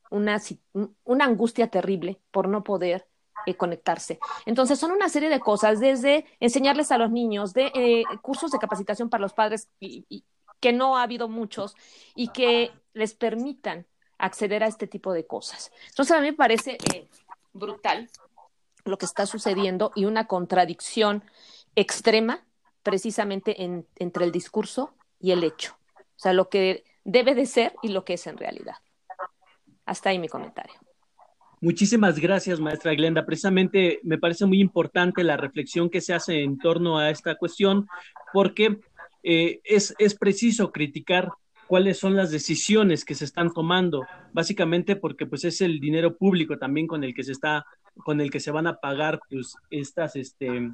[0.10, 0.42] una,
[1.04, 3.08] una angustia terrible por no poder
[3.46, 4.20] eh, conectarse.
[4.46, 8.60] Entonces, son una serie de cosas, desde enseñarles a los niños, de eh, cursos de
[8.60, 10.26] capacitación para los padres, y,
[10.60, 11.76] que no ha habido muchos,
[12.16, 13.86] y que les permitan
[14.18, 15.72] acceder a este tipo de cosas.
[15.88, 17.08] Entonces, a mí me parece eh,
[17.54, 18.10] brutal
[18.84, 21.24] lo que está sucediendo y una contradicción
[21.76, 22.46] extrema
[22.84, 23.56] precisamente
[23.98, 25.78] entre el discurso y el hecho.
[25.98, 28.76] O sea, lo que debe de ser y lo que es en realidad.
[29.86, 30.76] Hasta ahí mi comentario.
[31.62, 33.26] Muchísimas gracias, maestra Glenda.
[33.26, 37.88] Precisamente me parece muy importante la reflexión que se hace en torno a esta cuestión,
[38.32, 38.80] porque
[39.24, 41.30] eh, es, es preciso criticar
[41.68, 46.58] cuáles son las decisiones que se están tomando, básicamente porque pues es el dinero público
[46.58, 47.66] también con el que se está,
[48.06, 50.72] con el que se van a pagar pues estas, este,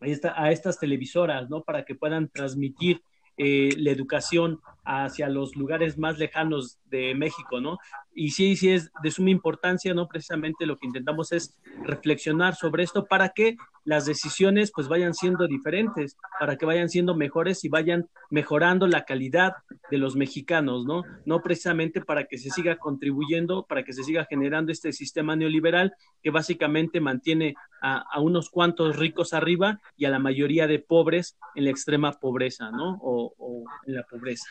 [0.00, 1.62] a estas televisoras, ¿no?
[1.62, 3.02] Para que puedan transmitir
[3.38, 7.78] eh, la educación hacia los lugares más lejanos de México, ¿no?
[8.18, 10.08] Y sí, sí es de suma importancia, ¿no?
[10.08, 15.46] Precisamente lo que intentamos es reflexionar sobre esto para que las decisiones pues vayan siendo
[15.46, 19.52] diferentes, para que vayan siendo mejores y vayan mejorando la calidad
[19.90, 21.02] de los mexicanos, ¿no?
[21.26, 25.92] No precisamente para que se siga contribuyendo, para que se siga generando este sistema neoliberal
[26.22, 31.64] que básicamente mantiene a, unos cuantos ricos arriba y a la mayoría de pobres en
[31.64, 32.98] la extrema pobreza, ¿no?
[33.02, 34.48] O en la pobreza.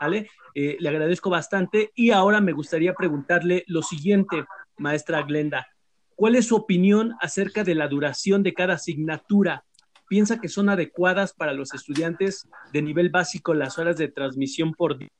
[0.00, 0.30] ¿Vale?
[0.54, 4.44] Eh, le agradezco bastante y ahora me gustaría preguntarle lo siguiente,
[4.76, 5.66] maestra Glenda.
[6.14, 9.64] ¿Cuál es su opinión acerca de la duración de cada asignatura?
[10.08, 14.98] ¿Piensa que son adecuadas para los estudiantes de nivel básico las horas de transmisión por
[14.98, 15.10] día?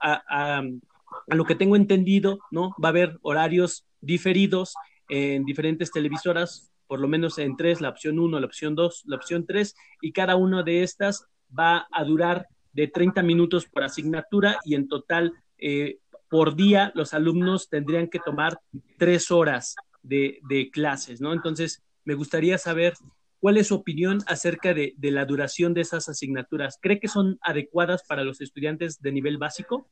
[0.00, 2.74] A, a, a lo que tengo entendido, ¿no?
[2.82, 4.74] Va a haber horarios diferidos
[5.08, 9.16] en diferentes televisoras, por lo menos en tres, la opción 1, la opción 2, la
[9.16, 14.58] opción 3, y cada una de estas va a durar de 30 minutos por asignatura
[14.64, 18.58] y en total eh, por día los alumnos tendrían que tomar
[18.98, 21.32] tres horas de, clases, ¿no?
[21.32, 22.94] Entonces, me gustaría saber
[23.38, 26.78] cuál es su opinión acerca de, la duración de esas asignaturas.
[26.80, 29.86] ¿Cree que son adecuadas para los estudiantes de nivel básico?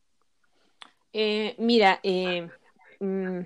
[1.12, 2.49] Eh, mira, eh,
[3.01, 3.40] mm,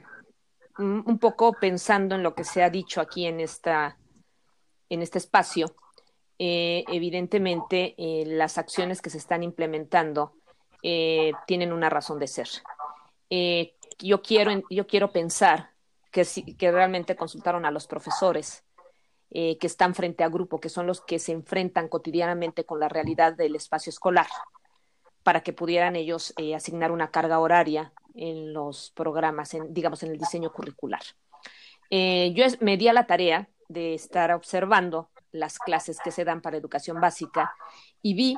[0.78, 3.98] un poco pensando en lo que se ha dicho aquí en, esta,
[4.88, 5.74] en este espacio,
[6.38, 10.32] eh, evidentemente eh, las acciones que se están implementando
[10.82, 12.48] eh, tienen una razón de ser.
[14.00, 15.70] yo, quiero, yo quiero pensar
[16.10, 16.24] que,
[16.58, 18.64] que realmente consultaron a los profesores
[19.30, 23.32] que están frente a grupo, que son los que se enfrentan cotidianamente con la realidad
[23.32, 24.28] del espacio escolar,
[25.24, 30.18] para que pudieran ellos asignar una carga horaria en los programas, en, digamos, en el
[30.18, 31.02] diseño curricular.
[31.90, 36.56] yo me di a la tarea de estar observando las clases que se dan para
[36.56, 37.54] educación básica
[38.00, 38.36] y vi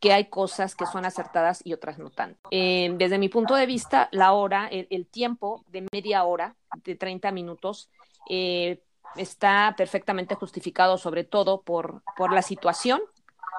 [0.00, 2.48] que hay cosas que son acertadas y otras no tanto.
[2.50, 7.32] Eh, desde mi punto de vista, la hora, el, tiempo de media hora, de 30
[7.32, 7.90] minutos,
[8.30, 8.80] eh,
[9.16, 13.00] está perfectamente justificado, sobre todo por, por la situación,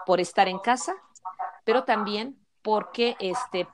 [0.05, 0.95] por estar en casa,
[1.65, 3.67] pero también porque este,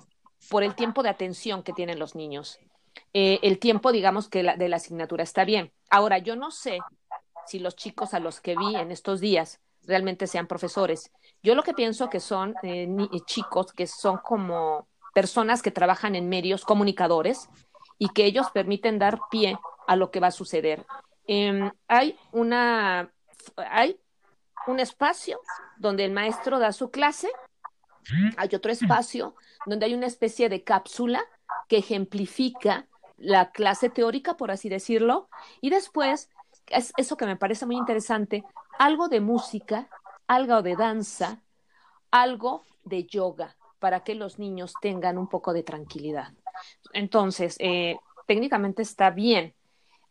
[0.49, 2.59] por el tiempo de atención que tienen los niños.
[3.13, 5.71] Eh, el tiempo, digamos, que de la asignatura está bien.
[5.89, 6.79] Ahora, yo no sé
[7.47, 11.11] si los chicos a los que vi en estos días realmente sean profesores.
[11.43, 16.15] Yo lo que pienso que son eh, eh, chicos que son como personas que trabajan
[16.15, 17.49] en medios comunicadores
[17.97, 20.85] y que ellos permiten dar pie a lo que va a suceder.
[21.27, 23.11] Em, hay una
[23.55, 23.99] hay
[24.67, 25.39] un espacio
[25.77, 27.29] donde el maestro da su clase,
[28.37, 31.23] hay otro espacio donde hay una especie de cápsula
[31.67, 35.29] que ejemplifica la clase teórica, por así decirlo,
[35.61, 36.29] y después
[36.67, 38.43] es eso que me parece muy interesante,
[38.77, 39.87] algo de música,
[40.27, 41.41] algo de danza,
[42.11, 46.33] algo de yoga, para que los niños tengan un poco de tranquilidad.
[46.93, 49.53] Entonces, eh, técnicamente está bien,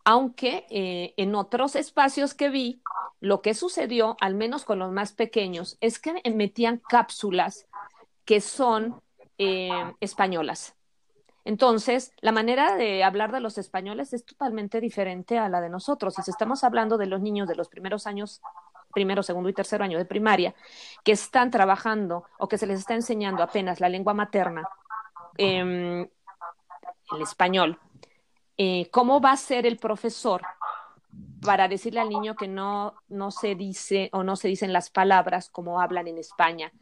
[0.05, 2.83] aunque eh, en otros espacios que vi,
[3.21, 7.67] lo que sucedió, al menos con los más pequeños, es que metían cápsulas
[8.27, 9.01] que son
[9.38, 10.77] eh, españolas.
[11.44, 16.19] Entonces, la manera de hablar de los españoles es totalmente diferente a la de nosotros.
[16.19, 18.40] Y si estamos hablando de los niños de los primeros años,
[18.94, 20.54] primero, segundo y tercer año de primaria,
[21.04, 24.66] que están trabajando o que se les está enseñando apenas la lengua materna,
[25.37, 26.08] em,
[27.12, 27.79] el español,
[28.56, 30.42] eh, ¿cómo va a ser el profesor
[31.44, 35.50] para decirle al niño que no, no se dice o no se dicen las palabras
[35.50, 36.73] como hablan en España?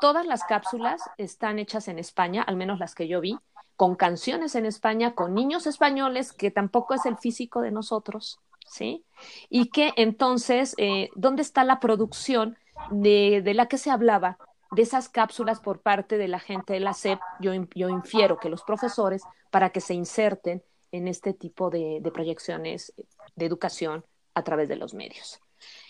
[0.00, 3.38] Todas las cápsulas están hechas en España, al menos las que yo vi,
[3.80, 9.06] con canciones en España, con niños españoles, que tampoco es el físico de nosotros, ¿sí?
[9.48, 12.58] Y que entonces, eh, ¿dónde está la producción
[12.90, 14.36] de, de, la que se hablaba?
[14.70, 18.50] De esas cápsulas por parte de la gente de la SEP, yo, yo infiero que
[18.50, 20.62] los profesores, para que se inserten
[20.92, 22.92] en este tipo de, proyecciones
[23.34, 24.04] de educación
[24.34, 25.40] a través de los medios.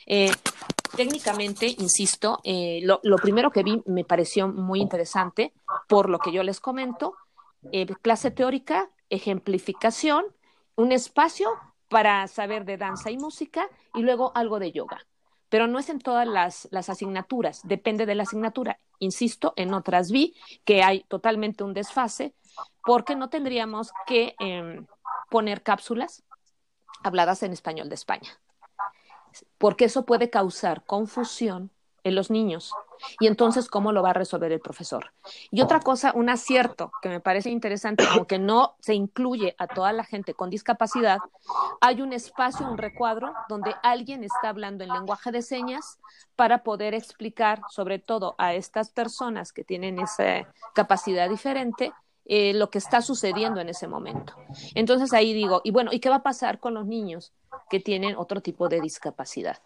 [0.07, 0.31] Eh,
[0.97, 5.53] técnicamente, insisto, eh, lo, lo, primero que vi me pareció muy interesante,
[5.89, 7.17] por lo que yo les comento,
[7.73, 10.25] eh, clase teórica, ejemplificación,
[10.77, 11.51] un espacio
[11.89, 15.07] para saber de danza y música y luego algo de yoga.
[15.49, 18.79] Pero no es en todas las, las asignaturas, depende de la asignatura.
[19.01, 20.35] Insisto, en otras vi
[20.65, 22.35] que hay totalmente un desfase
[22.85, 24.87] porque no tendríamos que eh,
[25.29, 26.23] poner cápsulas
[27.03, 28.31] habladas en español de España,
[29.59, 31.71] porque eso puede causar confusión
[32.05, 32.73] en los niños.
[33.19, 35.13] Y entonces, ¿cómo lo va a resolver el profesor?
[35.51, 39.93] Y otra cosa, un acierto que me parece interesante, aunque no se incluye a toda
[39.93, 41.19] la gente con discapacidad,
[41.81, 45.99] hay un espacio, un recuadro, donde alguien está hablando en lenguaje de señas
[46.37, 51.93] para poder explicar, sobre todo a estas personas que tienen esa capacidad diferente,
[52.27, 54.35] eh, lo que está sucediendo en ese momento.
[54.75, 57.33] Entonces ahí digo, y bueno, ¿y qué va a pasar con los niños
[57.69, 59.59] que tienen otro tipo de discapacidad?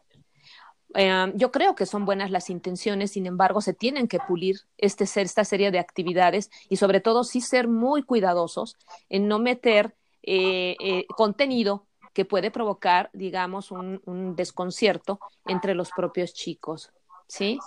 [0.95, 5.05] Eh, yo creo que son buenas las intenciones, sin embargo, se tienen que pulir este,
[5.05, 8.77] esta serie de actividades y sobre todo sí ser muy cuidadosos
[9.09, 15.91] en no meter eh, eh, contenido que puede provocar, digamos, un, un, desconcierto entre los
[15.91, 16.93] propios chicos,
[17.27, 17.59] ¿sí?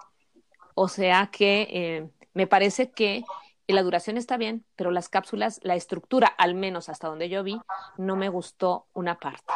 [0.73, 3.23] O sea que eh, me parece que
[3.67, 7.59] la duración está bien, pero las cápsulas, la estructura, al menos hasta donde yo vi,
[7.97, 9.53] no me gustó una parte.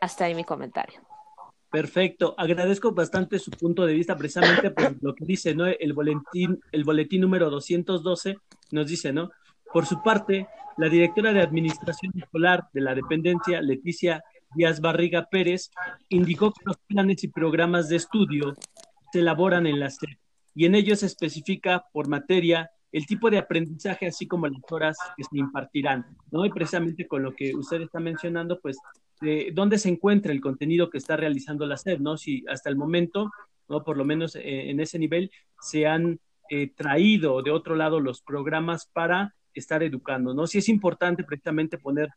[0.00, 1.00] Hasta ahí mi comentario.
[1.74, 5.66] Perfecto, agradezco bastante su punto de vista precisamente por lo que dice, ¿no?
[5.66, 8.36] El boletín, el boletín número 212
[8.70, 9.32] nos dice, ¿no?
[9.72, 10.46] Por su parte,
[10.76, 14.22] la directora de Administración Escolar de la dependencia, Leticia
[14.54, 15.72] Díaz Barriga Pérez,
[16.10, 18.54] indicó que los planes y programas de estudio
[19.10, 20.16] se elaboran en la SED
[20.54, 24.96] y en ellos se especifica por materia el tipo de aprendizaje, así como las horas
[25.16, 26.46] que se impartirán, ¿no?
[26.46, 28.78] Y precisamente con lo que usted está mencionando, pues
[29.24, 32.16] de dónde se encuentra el contenido que está realizando la SED, ¿no?
[32.16, 33.30] Si hasta el momento,
[33.68, 33.82] ¿no?
[33.82, 36.20] Por lo menos eh, en ese nivel, se han
[36.50, 40.46] eh, traído de otro lado los programas para estar educando, ¿no?
[40.46, 42.10] Si es importante precisamente poner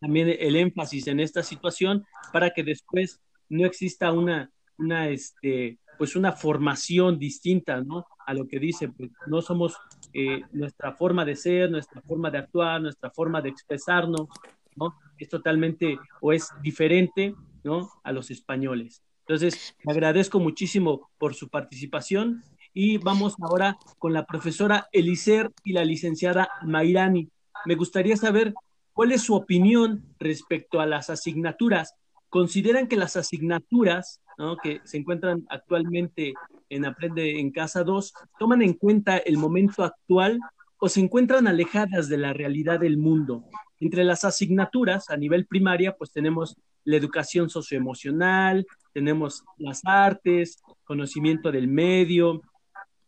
[0.00, 6.16] también el énfasis en esta situación para que después no exista una, una, este, pues
[6.16, 8.06] una formación distinta, ¿no?
[8.26, 9.76] A lo que dice, pues no somos
[10.14, 14.28] eh, nuestra forma de ser, nuestra forma de actuar, nuestra forma de expresarnos,
[14.76, 14.94] ¿no?
[15.22, 17.90] Es totalmente o es diferente, ¿no?
[18.02, 19.02] A los españoles.
[19.20, 22.42] Entonces, agradezco muchísimo por su participación
[22.74, 27.28] y vamos ahora con la profesora Elicer y la licenciada Mairani.
[27.64, 28.52] Me gustaría saber
[28.92, 31.94] cuál es su opinión respecto a las asignaturas.
[32.28, 34.56] ¿Consideran que las asignaturas ¿no?
[34.56, 36.34] que se encuentran actualmente
[36.68, 40.40] en Aprende en Casa 2 toman en cuenta el momento actual
[40.78, 43.44] o se encuentran alejadas de la realidad del mundo?
[43.82, 51.50] Entre las asignaturas a nivel primaria, pues tenemos la educación socioemocional, tenemos las artes, conocimiento
[51.50, 52.42] del medio,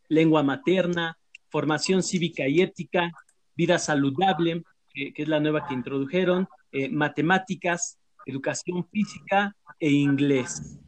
[0.09, 1.17] lengua materna,
[1.49, 3.13] formación cívica y ética,
[3.55, 10.81] vida saludable, que, es la nueva que introdujeron, eh, matemáticas, educación física e inglés.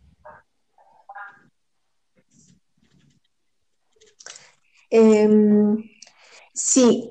[4.91, 5.29] Eh,
[6.53, 7.09] sí,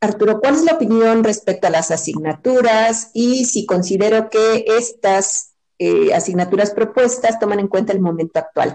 [0.00, 6.14] Arturo, ¿cuál es la opinión respecto a las asignaturas y si considero que estas eh,
[6.14, 8.74] asignaturas propuestas toman en cuenta el momento actual?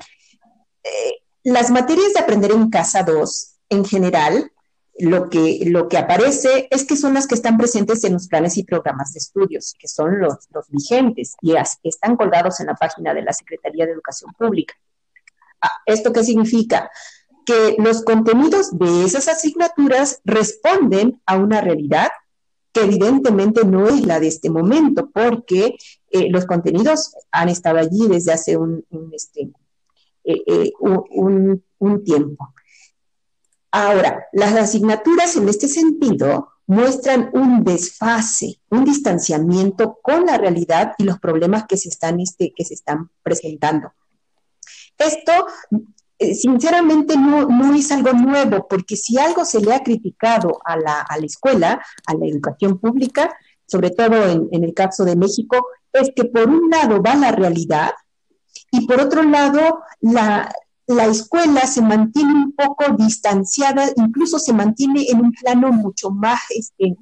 [0.83, 4.51] Eh, las materias de aprender en casa 2, en general,
[4.97, 8.57] lo que, lo que aparece es que son las que están presentes en los planes
[8.57, 13.23] y programas de estudios, que son los, vigentes y están colgados en la página de
[13.23, 14.73] la Secretaría de Educación Pública.
[15.61, 16.89] Ah, ¿Esto qué significa?
[17.45, 22.09] Que los contenidos de esas asignaturas responden a una realidad
[22.73, 25.77] que evidentemente no es la de este momento, porque
[26.09, 28.83] eh, los contenidos han estado allí desde hace un,
[29.13, 29.49] este,
[30.25, 32.53] eh, eh, un, un tiempo.
[33.71, 41.03] Ahora, las asignaturas en este sentido muestran un desfase, un distanciamiento con la realidad y
[41.03, 43.93] los problemas que se están, este, que se están presentando.
[44.97, 45.31] Esto
[46.19, 51.01] sinceramente no, no, es algo nuevo, porque si algo se le ha criticado a la,
[51.01, 53.35] a la escuela, a la educación pública,
[53.65, 57.31] sobre todo en, en, el caso de México, es que por un lado va la
[57.31, 57.91] realidad
[58.71, 60.53] y por otro lado la,
[60.87, 66.39] la escuela se mantiene un poco distanciada, incluso se mantiene en un plano mucho más
[66.49, 66.95] este,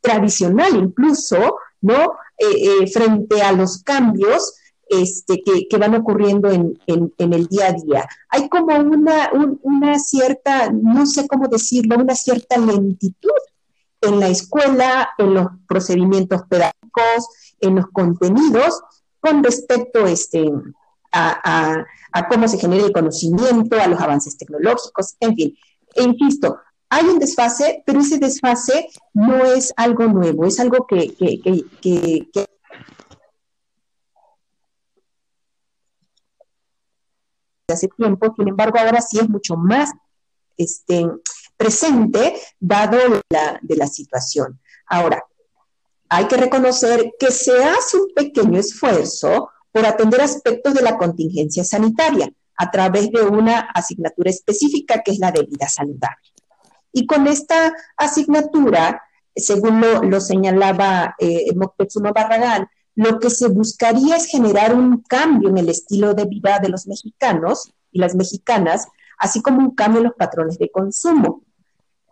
[0.00, 2.14] tradicional, incluso ¿no?
[2.38, 4.54] Eh, eh, frente a los cambios
[4.88, 8.08] este, que, van ocurriendo en, el día a día.
[8.30, 9.30] Hay como una,
[9.62, 13.30] una cierta, no sé cómo decirlo, una cierta lentitud
[14.00, 17.28] en la escuela, en los procedimientos pedagógicos,
[17.60, 18.80] en los contenidos,
[19.20, 20.50] con respecto este,
[21.12, 21.84] a,
[22.28, 25.58] cómo se genera el conocimiento, a los avances tecnológicos, en fin.
[25.94, 26.58] E insisto,
[26.90, 31.14] hay un desfase, pero ese desfase no es algo nuevo, es algo que,
[37.72, 39.90] hace tiempo, sin embargo ahora sí es mucho más
[40.56, 41.06] este,
[41.56, 42.98] presente dado
[43.28, 44.58] la, de la situación.
[44.86, 45.24] Ahora,
[46.08, 51.64] hay que reconocer que se hace un pequeño esfuerzo por atender aspectos de la contingencia
[51.64, 56.16] sanitaria a través de una asignatura específica que es la de vida saludable.
[56.92, 59.02] Y con esta asignatura,
[59.36, 62.66] según lo, señalaba eh, Moctezuma Barragán,
[62.98, 66.88] lo que se buscaría es generar un cambio en el estilo de vida de los
[66.88, 68.88] mexicanos y las mexicanas,
[69.18, 71.44] así como un cambio en los patrones de consumo.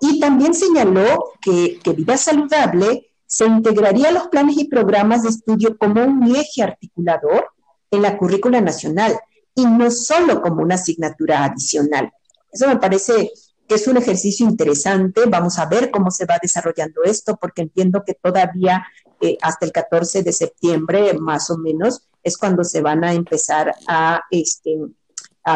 [0.00, 5.30] Y también señaló que, que vida saludable se integraría a los planes y programas de
[5.30, 7.48] estudio como un eje articulador
[7.90, 9.18] en la currícula nacional
[9.56, 12.12] y no solo como una asignatura adicional.
[12.52, 13.32] Eso me parece
[13.66, 15.22] que es un ejercicio interesante.
[15.26, 18.86] Vamos a ver cómo se va desarrollando esto, porque entiendo que todavía
[19.20, 23.74] eh, hasta el 14 de septiembre, más o menos, es cuando se van a empezar
[23.86, 24.78] a, este,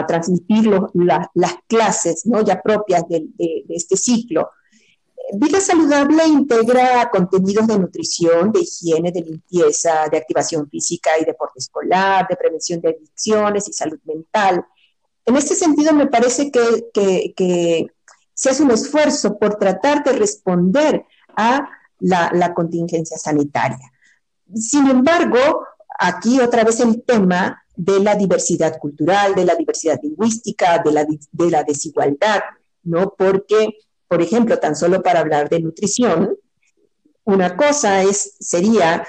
[0.06, 0.70] transmitir
[1.34, 2.42] las clases ¿no?
[2.42, 3.26] ya propias de
[3.68, 4.50] este ciclo.
[5.32, 11.58] Vida saludable integra contenidos de nutrición, de higiene, de limpieza, de activación física y deporte
[11.58, 14.64] escolar, de prevención de adicciones y salud mental.
[15.24, 17.86] En este sentido, me parece que,
[18.34, 21.04] se hace un esfuerzo por tratar de responder
[21.36, 21.68] a
[22.00, 23.90] la, contingencia sanitaria.
[24.54, 25.66] Sin embargo,
[25.98, 31.04] aquí otra vez el tema de la diversidad cultural, de la diversidad lingüística, de la,
[31.04, 32.40] de la desigualdad,
[32.82, 33.14] ¿no?
[33.16, 33.74] Porque
[34.10, 36.36] por ejemplo, tan solo para hablar de nutrición,
[37.22, 39.06] una cosa es, sería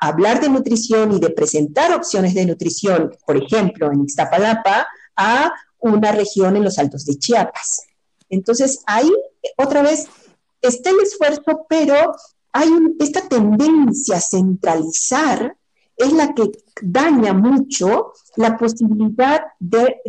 [0.00, 6.12] hablar de nutrición y de presentar opciones de nutrición, por ejemplo, en Iztapalapa, a una
[6.12, 7.86] región en los altos de Chiapas.
[8.28, 9.10] Entonces, ahí
[9.56, 10.06] otra vez
[10.60, 12.12] está el esfuerzo, pero
[12.52, 15.56] hay esta tendencia a centralizar
[15.96, 16.50] es la que
[16.82, 20.00] daña mucho la posibilidad de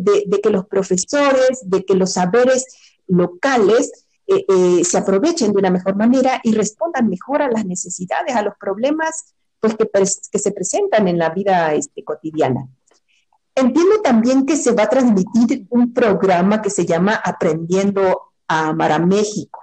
[0.44, 2.66] que los profesores, de que los saberes
[3.08, 8.36] locales eh, eh, se aprovechen de una mejor manera y respondan mejor a las necesidades,
[8.36, 12.68] a los problemas pues, que, se presentan en la vida este, cotidiana.
[13.56, 18.92] Entiendo también que se va a transmitir un programa que se llama Aprendiendo a Amar
[18.92, 19.62] a México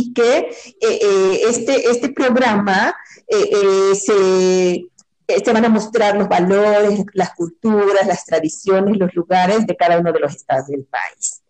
[0.00, 2.94] y que eh, este, este programa
[3.28, 4.86] se,
[5.26, 10.12] se van a mostrar los valores, las culturas, las tradiciones, los lugares de cada uno
[10.12, 11.42] de los estados del país.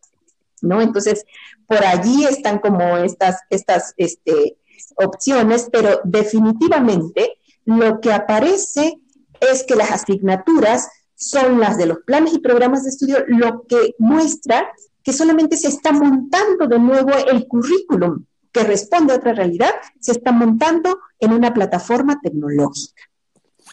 [0.65, 0.81] ¿no?
[0.81, 1.25] Entonces,
[1.67, 4.57] por allí están como estas, estas este,
[4.97, 8.99] opciones, pero definitivamente lo que aparece
[9.41, 13.95] es que las asignaturas son las de los planes y programas de estudio, lo que
[13.99, 14.71] muestra
[15.03, 18.25] que solamente se está montando de nuevo el currículum
[18.55, 23.03] que responde a otra realidad, se está montando en una plataforma tecnológica.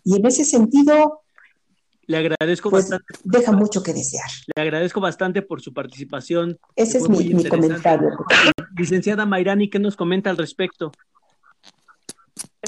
[0.03, 1.21] Y en ese sentido,
[2.07, 3.13] le agradezco pues, bastante.
[3.23, 4.29] Deja mucho que desear.
[4.55, 6.57] Le agradezco bastante por su participación.
[6.75, 8.09] Ese es mi, comentario.
[8.75, 10.91] Licenciada Mayrani, ¿qué nos comenta al respecto?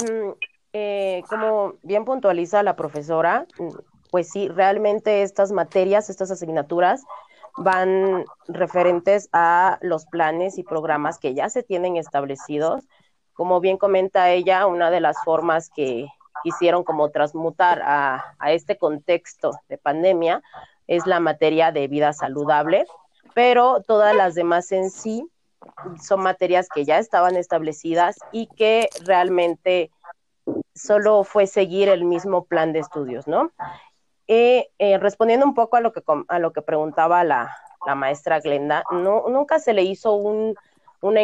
[0.00, 0.30] Mm,
[0.72, 3.68] eh, como bien puntualiza la profesora, mm,
[4.12, 7.02] pues sí, realmente estas materias, estas asignaturas
[7.56, 12.84] van referentes a los planes y programas que ya se tienen establecidos.
[13.32, 16.08] Como bien comenta ella, una de las formas que
[16.42, 20.42] quisieron como transmutar a, este contexto de pandemia
[20.86, 22.86] es la materia de vida saludable,
[23.34, 25.26] pero todas las demás en sí
[26.00, 29.90] son materias que ya estaban establecidas y que realmente
[30.74, 33.50] solo fue seguir el mismo plan de estudios, ¿no?
[34.26, 34.68] Eh,
[35.00, 37.56] respondiendo un poco a lo que, a lo que preguntaba la,
[37.94, 40.54] maestra Glenda, no, nunca se le hizo un,
[41.02, 41.20] una,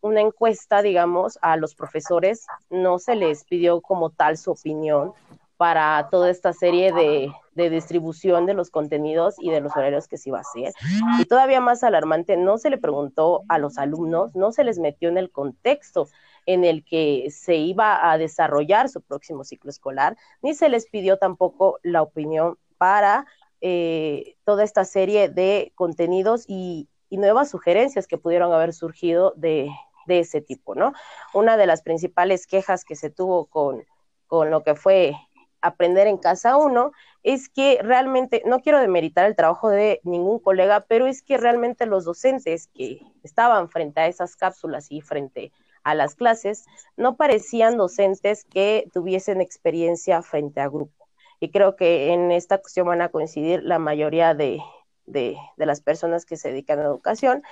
[0.00, 5.12] una encuesta, digamos, a los profesores, no se les pidió como tal su opinión
[5.58, 7.32] para toda esta serie de,
[7.68, 10.72] distribución de los contenidos y de los horarios que se iba a hacer.
[11.18, 15.08] Y todavía más alarmante, no se le preguntó a los alumnos, no se les metió
[15.08, 16.08] en el contexto
[16.48, 21.18] en el que se iba a desarrollar su próximo ciclo escolar, ni se les pidió
[21.18, 23.26] tampoco la opinión para
[23.60, 29.68] eh, toda esta serie de contenidos y, y nuevas sugerencias que pudieron haber surgido de,
[30.06, 30.94] de ese tipo, ¿no?
[31.34, 33.84] Una de las principales quejas que se tuvo con,
[34.26, 35.12] con lo que fue
[35.60, 36.92] aprender en casa uno
[37.22, 41.84] es que realmente, no quiero demeritar el trabajo de ningún colega, pero es que realmente
[41.84, 46.64] los docentes que estaban frente a esas cápsulas y frente a las clases
[46.96, 51.08] no parecían docentes que tuviesen experiencia frente a grupo.
[51.40, 54.60] Y creo que en esta cuestión van a coincidir la mayoría de,
[55.06, 57.42] de, las personas que se dedican a la educación.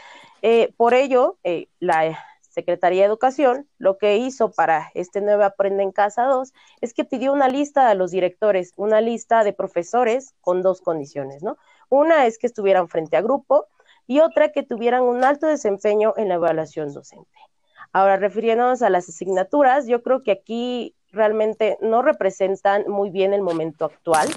[0.42, 2.18] Eh, por ello, eh, la
[2.56, 7.04] Secretaría de Educación lo que hizo para este nuevo Aprende en Casa 2 es que
[7.04, 11.58] pidió una lista a los directores, una lista de profesores con dos condiciones, ¿no?
[11.90, 13.66] Una es que estuvieran frente a grupo
[14.06, 17.38] y otra que tuvieran un alto desempeño en la evaluación docente.
[17.92, 23.42] Ahora, refiriéndonos a las asignaturas, yo creo que aquí realmente no representan muy bien el
[23.42, 24.28] momento actual.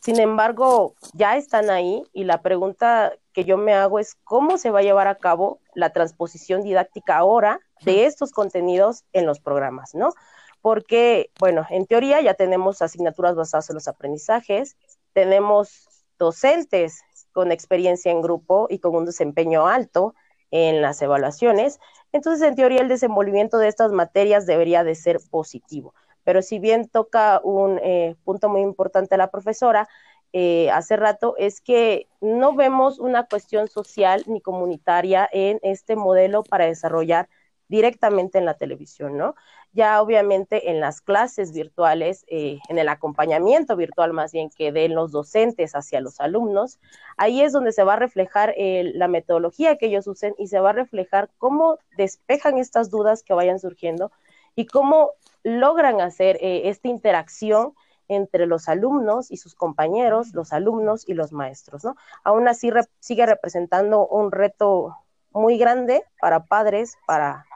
[0.00, 4.70] Sin embargo, ya están ahí y la pregunta que yo me hago es cómo se
[4.70, 9.94] va a llevar a cabo la transposición didáctica ahora de estos contenidos en los programas,
[9.94, 10.14] ¿no?
[10.62, 14.76] Porque, bueno, en teoría ya tenemos asignaturas basadas en los aprendizajes,
[15.12, 15.86] tenemos
[16.18, 17.02] docentes
[17.32, 20.14] con experiencia en grupo y con un desempeño alto
[20.50, 21.78] en las evaluaciones,
[22.12, 25.94] entonces en teoría el desenvolvimiento de estas materias debería de ser positivo.
[26.24, 29.88] Pero si bien toca un eh, punto muy importante a la profesora
[30.32, 36.42] eh, hace rato, es que no vemos una cuestión social ni comunitaria en este modelo
[36.44, 37.28] para desarrollar
[37.70, 39.36] directamente en la televisión, ¿no?
[39.72, 44.96] Ya obviamente en las clases virtuales, eh, en el acompañamiento virtual más bien que den
[44.96, 46.80] los docentes hacia los alumnos,
[47.16, 50.70] ahí es donde se va a reflejar la metodología que ellos usen y se va
[50.70, 54.10] a reflejar cómo despejan estas dudas que vayan surgiendo
[54.56, 55.12] y cómo
[55.44, 57.74] logran hacer eh, esta interacción
[58.08, 61.94] entre los alumnos y sus compañeros, los alumnos y los maestros, ¿no?
[62.24, 64.96] Aún así sigue representando un reto
[65.30, 67.46] muy grande para padres, para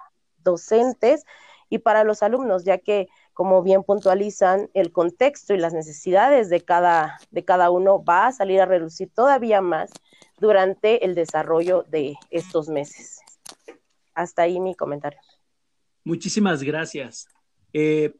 [0.44, 1.24] docentes
[1.68, 6.60] y para los alumnos, ya que, como bien puntualizan, el contexto y las necesidades de
[6.60, 9.90] cada, de cada uno va a salir a reducir todavía más
[10.38, 13.20] durante el desarrollo de estos meses.
[14.14, 15.18] Hasta ahí mi comentario.
[16.04, 17.26] Muchísimas gracias.
[17.72, 18.14] Eh,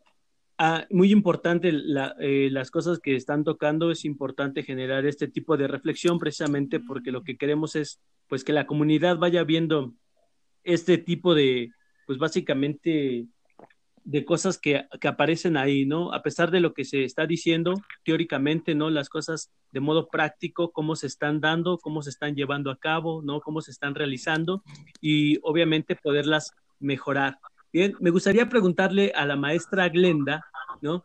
[0.58, 5.68] ah, muy importante eh, las cosas que están tocando, es importante generar este tipo de
[5.68, 9.92] reflexión precisamente porque lo que queremos es pues que la comunidad vaya viendo
[10.64, 11.70] este tipo de,
[12.06, 13.26] pues básicamente
[14.04, 16.12] de cosas que, que, aparecen ahí, ¿no?
[16.12, 17.74] A pesar de lo que se está diciendo
[18.04, 18.90] teóricamente, ¿no?
[18.90, 23.22] Las cosas de modo práctico, cómo se están dando, cómo se están llevando a cabo,
[23.22, 23.40] ¿no?
[23.40, 24.62] Cómo se están realizando
[25.00, 27.38] y obviamente poderlas mejorar.
[27.72, 30.44] Bien, me gustaría preguntarle a la maestra Glenda,
[30.82, 31.02] ¿no?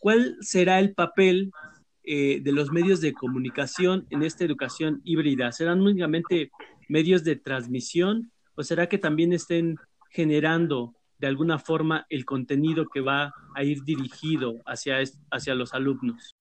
[0.00, 1.52] ¿Cuál será el papel
[2.02, 5.52] eh, de los medios de comunicación en esta educación híbrida?
[5.52, 6.50] ¿Serán únicamente
[6.88, 9.78] medios de transmisión o será que también estén
[10.10, 14.98] generando de alguna forma el contenido que va a ir dirigido hacia,
[15.30, 16.36] hacia los alumnos?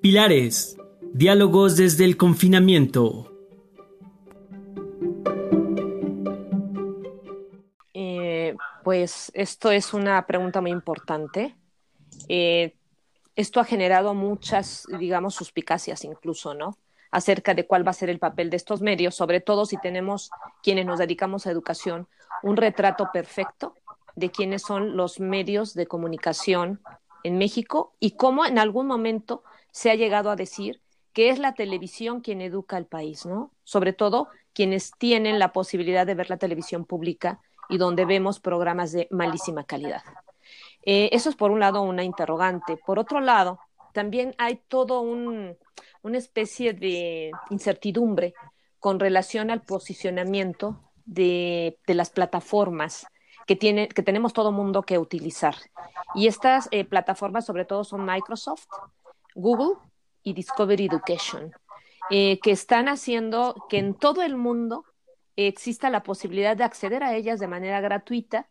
[0.00, 0.76] Pilares,
[1.12, 3.30] diálogos desde el confinamiento.
[8.90, 11.54] Pues esto es una pregunta muy importante.
[12.28, 12.74] Eh,
[13.36, 16.76] esto ha generado muchas, digamos, suspicacias incluso, ¿no?
[17.10, 20.30] Acerca de cuál va a ser el papel de estos medios, sobre todo si tenemos
[20.62, 22.08] quienes nos dedicamos a educación,
[22.42, 23.74] un retrato perfecto
[24.14, 26.80] de quiénes son los medios de comunicación
[27.24, 29.42] en México y cómo en algún momento
[29.72, 30.80] se ha llegado a decir
[31.12, 33.50] que es la televisión quien educa al país, ¿no?
[33.64, 38.92] Sobre todo quienes tienen la posibilidad de ver la televisión pública y donde vemos programas
[38.92, 40.02] de malísima calidad.
[40.82, 42.76] Eh, eso es por un lado una interrogante.
[42.76, 43.60] Por otro lado,
[43.92, 45.56] también hay todo un,
[46.02, 48.34] una especie de incertidumbre
[48.78, 53.06] con relación al posicionamiento de, de las plataformas
[53.46, 55.56] que, tiene, que tenemos todo mundo que utilizar.
[56.14, 58.66] Y estas eh, plataformas sobre todo son Microsoft,
[59.34, 59.76] Google
[60.22, 61.52] y Discovery Education,
[62.10, 64.84] eh, que están haciendo que en todo el mundo
[65.34, 68.48] exista la posibilidad de acceder a ellas de manera gratuita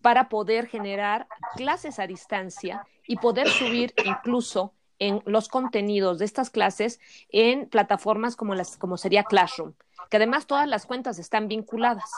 [0.00, 1.26] para poder generar
[1.56, 8.36] clases a distancia y poder subir incluso en los contenidos de estas clases en plataformas
[8.36, 9.72] como las como sería Classroom,
[10.08, 12.10] que además todas las cuentas están vinculadas.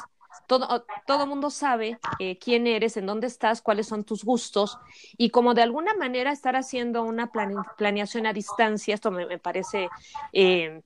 [0.47, 4.78] Todo, todo mundo sabe eh, quién eres, en dónde estás, cuáles son tus gustos
[5.16, 7.30] y como de alguna manera estar haciendo una
[7.76, 9.89] planeación a distancia, esto me, parece
[10.33, 10.83] eh,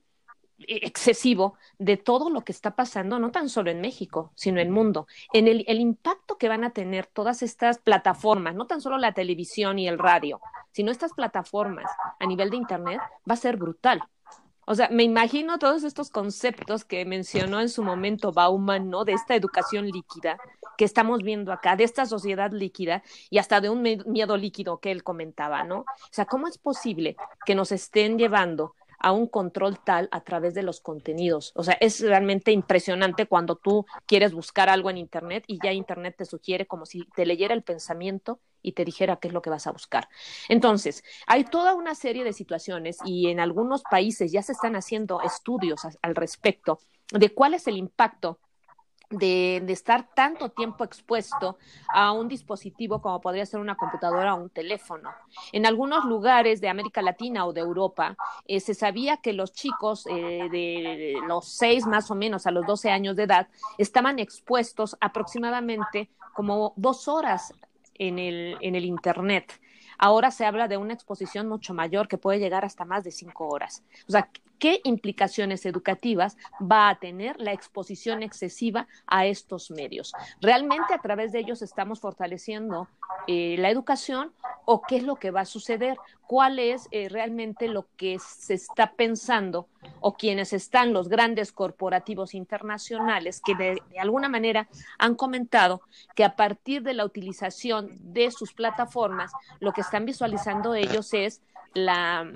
[0.59, 4.73] excesivo de todo lo que está pasando, no tan solo en México, sino en el
[4.73, 8.97] mundo, en el, el, impacto que van a tener todas estas plataformas, no tan solo
[8.97, 10.41] la televisión y el radio,
[10.71, 12.99] sino estas plataformas a nivel de Internet,
[13.29, 14.01] va a ser brutal.
[14.69, 19.05] O sea, me imagino todos estos conceptos que mencionó en su momento Bauman, ¿no?
[19.05, 20.37] De esta educación líquida
[20.77, 24.91] que estamos viendo acá, de esta sociedad líquida y hasta de un miedo líquido que
[24.91, 25.79] él comentaba, ¿no?
[25.79, 28.75] O sea, ¿cómo es posible que nos estén llevando
[29.07, 31.53] a un control tal a través de los contenidos.
[31.55, 36.15] O sea, es realmente impresionante cuando tú quieres buscar algo en Internet y ya Internet
[36.17, 39.49] te sugiere como si te leyera el pensamiento y te dijera qué es lo que
[39.49, 40.09] vas a buscar.
[40.49, 45.21] Entonces, hay toda una serie de situaciones y en algunos países ya se están haciendo
[45.21, 46.79] estudios al respecto
[47.11, 48.39] de cuál es el impacto
[49.09, 54.49] de, estar tanto tiempo expuesto a un dispositivo como podría ser una computadora o un
[54.49, 55.09] teléfono.
[55.51, 60.05] En algunos lugares de América Latina o de Europa eh, se sabía que los chicos
[60.07, 63.47] eh, de los seis más o menos a los 12 años de edad
[63.77, 67.53] estaban expuestos aproximadamente como dos horas
[67.95, 69.59] en el, en el Internet.
[69.97, 73.47] Ahora se habla de una exposición mucho mayor que puede llegar hasta más de cinco
[73.47, 73.83] horas.
[74.07, 74.29] O sea,
[74.59, 80.13] ¿qué implicaciones educativas va a tener la exposición excesiva a estos medios?
[80.41, 82.87] ¿Realmente a través de ellos estamos fortaleciendo
[83.27, 84.31] eh, la educación
[84.65, 85.97] o qué es lo que va a suceder?
[86.27, 89.67] ¿Cuál es eh, realmente lo que se está pensando
[90.01, 95.81] o quienes están los grandes corporativos internacionales que de, alguna manera han comentado
[96.15, 101.41] que a partir de la utilización de sus plataformas, lo que están visualizando ellos es
[101.73, 102.31] la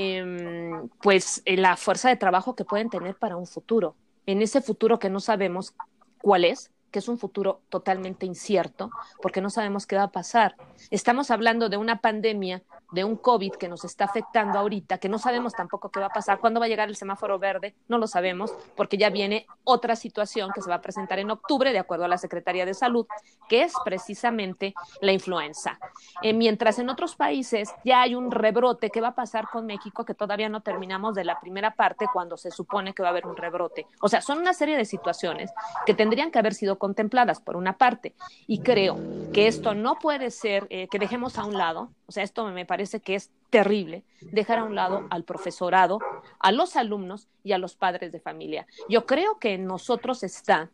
[0.00, 3.96] em, pues eh, la fuerza de trabajo que pueden tener para un futuro.
[4.26, 5.74] En ese futuro que no sabemos
[6.22, 10.54] cuál es, que es un futuro totalmente incierto, porque no sabemos qué va a pasar.
[10.92, 15.18] Estamos hablando de una pandemia de un COVID que nos está afectando ahorita, que no
[15.18, 18.06] sabemos tampoco qué va a pasar, cuándo va a llegar el semáforo verde, no lo
[18.06, 22.06] sabemos, porque ya viene otra situación que se va a presentar en octubre, de acuerdo
[22.06, 23.06] a la Secretaría de Salud,
[23.48, 25.78] que es precisamente la influenza.
[26.22, 30.04] Eh, mientras en otros países ya hay un rebrote, ¿qué va a pasar con México?
[30.04, 33.26] Que todavía no terminamos de la primera parte cuando se supone que va a haber
[33.26, 33.86] un rebrote.
[34.00, 35.50] O sea, son una serie de situaciones
[35.86, 38.14] que tendrían que haber sido contempladas por una parte.
[38.46, 38.98] Y creo
[39.32, 42.64] que esto no puede ser eh, que dejemos a un lado, o sea, esto me
[42.64, 45.98] parece que es terrible, dejar a un lado al profesorado,
[46.38, 48.66] a los alumnos y a los padres de familia.
[48.88, 50.70] Yo creo que en nosotros está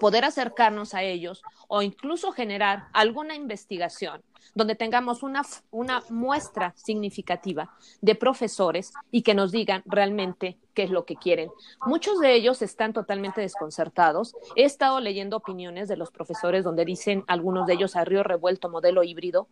[0.00, 4.22] poder acercarnos a ellos o incluso generar alguna investigación
[4.54, 10.90] donde tengamos una, una muestra significativa de profesores y que nos digan realmente qué es
[10.90, 11.50] lo que quieren.
[11.84, 14.34] Muchos de ellos están totalmente desconcertados.
[14.54, 18.70] He estado leyendo opiniones de los profesores donde dicen algunos de ellos a río revuelto
[18.70, 19.48] modelo híbrido,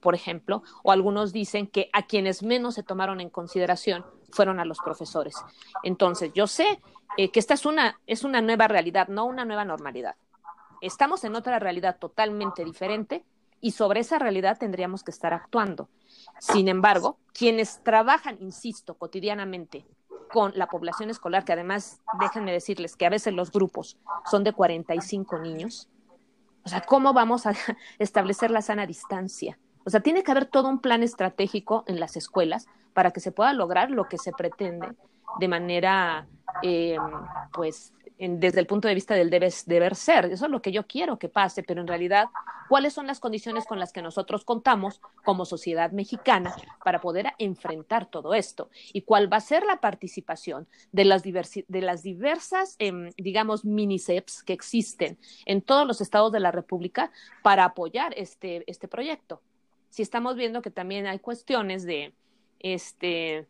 [0.00, 4.64] por ejemplo, o algunos dicen que a quienes menos se tomaron en consideración fueron a
[4.64, 5.36] los profesores.
[5.82, 6.80] Entonces, yo sé
[7.16, 10.16] eh, que esta es una, es una nueva realidad, no una nueva normalidad.
[10.80, 13.24] Estamos en otra realidad totalmente diferente
[13.60, 15.88] y sobre esa realidad tendríamos que estar actuando.
[16.38, 19.86] Sin embargo, quienes trabajan, insisto, cotidianamente
[20.30, 23.96] con la población escolar, que además, déjenme decirles que a veces los grupos
[24.30, 25.88] son de 45 niños,
[26.64, 27.54] o sea, ¿cómo vamos a
[27.98, 29.58] establecer la sana distancia?
[29.86, 33.30] O sea, tiene que haber todo un plan estratégico en las escuelas para que se
[33.30, 34.88] pueda lograr lo que se pretende
[35.38, 36.26] de manera,
[36.62, 36.96] eh,
[37.52, 40.24] pues, desde el punto de vista del deber ser.
[40.24, 42.26] Eso es lo que yo quiero que pase, pero en realidad,
[42.68, 46.52] ¿cuáles son las condiciones con las que nosotros contamos como sociedad mexicana
[46.84, 48.70] para poder enfrentar todo esto?
[48.92, 54.42] ¿Y cuál va a ser la participación de las, de las diversas, eh, digamos, miniceps
[54.42, 57.12] que existen en todos los estados de la República
[57.44, 59.42] para apoyar este, este proyecto?
[59.88, 62.14] Si estamos viendo que también hay cuestiones de,
[62.58, 63.46] este,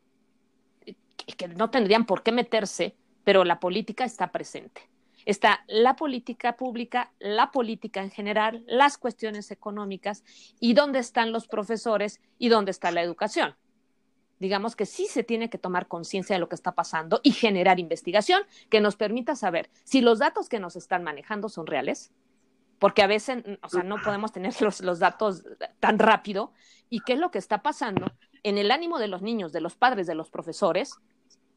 [1.36, 4.88] que no tendrían por qué meterse, pero la política está presente.
[5.24, 10.22] Está la política pública, la política en general, las cuestiones económicas
[10.60, 13.56] y dónde están los profesores y dónde está la educación.
[14.38, 17.80] Digamos que sí se tiene que tomar conciencia de lo que está pasando y generar
[17.80, 22.12] investigación que nos permita saber si los datos que nos están manejando son reales,
[22.78, 25.44] porque a veces, o sea, no podemos tener los, datos
[25.80, 26.52] tan rápido.
[26.88, 28.12] ¿Y qué es lo que está pasando
[28.42, 30.94] en el ánimo de los niños, de los padres, de los profesores?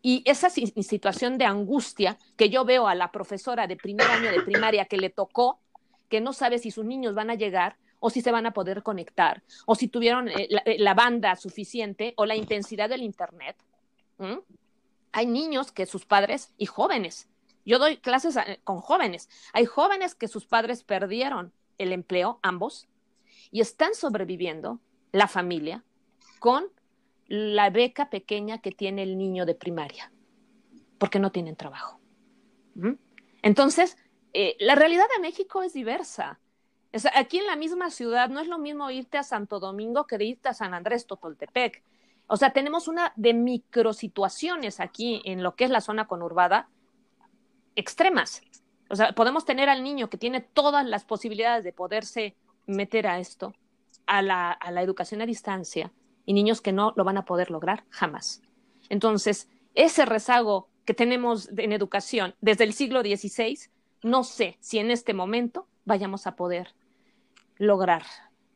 [0.02, 4.42] Y esa situación de angustia que yo veo a la profesora de primer año de
[4.42, 5.60] primaria que le tocó,
[6.08, 8.82] que no sabe si sus niños van a llegar o si se van a poder
[8.82, 13.58] conectar, o si tuvieron eh, eh, la, banda suficiente o la intensidad del Internet.
[15.12, 17.28] Hay niños que sus padres y jóvenes
[17.70, 19.30] yo doy clases con jóvenes.
[19.54, 22.88] Hay jóvenes que sus padres perdieron el empleo, ambos,
[23.52, 24.80] y están sobreviviendo,
[25.12, 25.84] la familia,
[26.40, 26.66] con
[27.28, 30.12] la beca pequeña que tiene el niño de primaria,
[30.98, 32.00] porque no tienen trabajo.
[33.44, 33.98] Entonces,
[34.34, 36.40] eh, la realidad de México es diversa.
[37.14, 40.50] aquí en la misma ciudad no es lo mismo irte a Santo Domingo que irte
[40.50, 41.84] a San Andrés Totoltepec.
[42.26, 46.68] O sea, tenemos una de microsituaciones aquí en lo que es la zona conurbada
[47.80, 48.42] extremas.
[48.90, 53.20] O sea, podemos tener al niño que tiene todas las posibilidades de poderse meter a
[53.20, 53.54] esto,
[54.06, 55.92] a la, a la educación a distancia,
[56.26, 58.42] y niños que no lo van a poder lograr jamás.
[58.90, 63.58] Entonces, ese rezago que tenemos en educación desde el siglo XVI,
[64.04, 66.74] no sé si en este momento vayamos a poder
[67.58, 68.04] lograr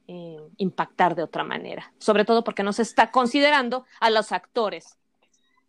[0.07, 4.97] eh, impactar de otra manera, sobre todo porque no se está considerando a los actores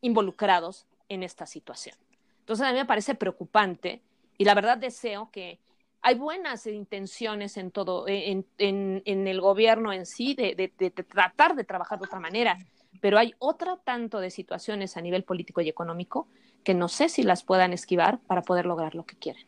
[0.01, 1.97] involucrados en esta situación.
[2.45, 4.03] Entonces, a mí me parece preocupante
[4.37, 5.61] y la verdad deseo que
[6.03, 10.71] hay buenas intenciones en todo, en, el gobierno en sí, de,
[11.09, 12.59] tratar de trabajar de otra manera,
[13.01, 16.29] pero hay otra tanto de situaciones a nivel político y económico
[16.63, 19.47] que no sé si las puedan esquivar para poder lograr lo que quieren.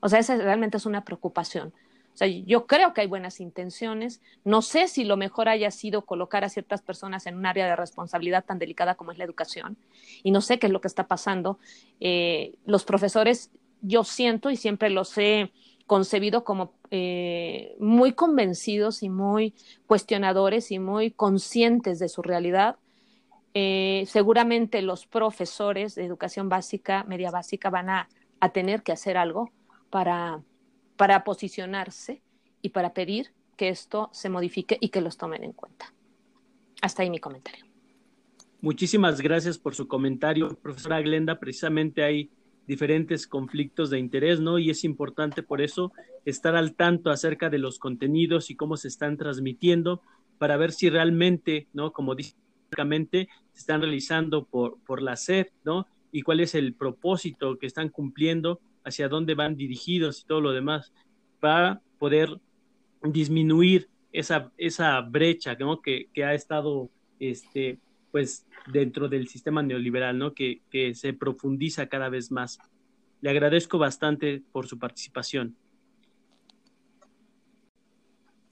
[0.00, 1.72] O sea, esa realmente es una preocupación.
[2.16, 4.22] O sea, yo creo que hay buenas intenciones.
[4.42, 7.76] No sé si lo mejor haya sido colocar a ciertas personas en un área de
[7.76, 9.76] responsabilidad tan delicada como es la educación.
[10.22, 11.58] Y no sé qué es lo que está pasando.
[12.00, 13.50] Eh, los profesores,
[13.82, 15.52] yo siento y siempre los he
[15.86, 19.52] concebido como eh, muy convencidos y muy
[19.86, 22.76] cuestionadores y muy conscientes de su realidad.
[23.52, 28.08] Eh, seguramente los profesores de educación básica, media básica, van a,
[28.54, 29.50] tener que hacer algo
[29.90, 30.40] para,
[30.96, 32.22] para posicionarse
[32.62, 35.92] y para pedir que esto se modifique y que los tomen en cuenta.
[36.82, 37.64] Hasta ahí mi comentario.
[38.60, 41.38] Muchísimas gracias por su comentario, profesora Glenda.
[41.38, 42.30] Precisamente hay
[42.66, 44.58] diferentes conflictos de interés, ¿no?
[44.58, 45.92] Y es importante por eso
[46.24, 50.02] estar al tanto acerca de los contenidos y cómo se están transmitiendo
[50.38, 51.92] para ver si realmente, ¿no?
[51.92, 52.34] Como dice
[52.76, 55.86] se están realizando por, por la SED, ¿no?
[56.12, 60.52] Y cuál es el propósito que están cumpliendo, hacia dónde van dirigidos y todo lo
[60.52, 60.92] demás,
[61.40, 62.40] para poder
[63.02, 65.82] disminuir esa, esa brecha, ¿no?
[65.82, 67.78] Que, que ha estado, este,
[68.10, 70.32] pues dentro del sistema neoliberal, ¿no?
[70.32, 70.62] Que,
[70.94, 72.58] se profundiza cada vez más.
[73.20, 75.56] Le agradezco bastante por su participación.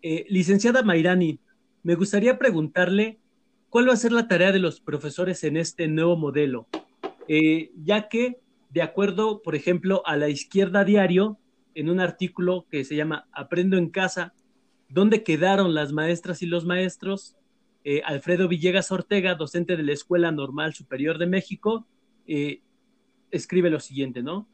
[0.03, 1.39] Eh, licenciada Mairani,
[1.83, 3.19] me gustaría preguntarle
[3.71, 6.69] cuál va a ser la tarea de los profesores en este nuevo modelo,
[7.27, 8.41] eh, ya que,
[8.75, 11.39] de acuerdo, por ejemplo, a la izquierda diario,
[11.77, 14.35] en un artículo que se llama Aprendo en casa,
[14.89, 17.37] ¿dónde quedaron las maestras y los maestros?
[17.85, 21.87] Eh, Alfredo Villegas Ortega, docente de la Escuela Normal Superior de México,
[22.27, 22.63] eh,
[23.31, 24.49] escribe lo siguiente, ¿no?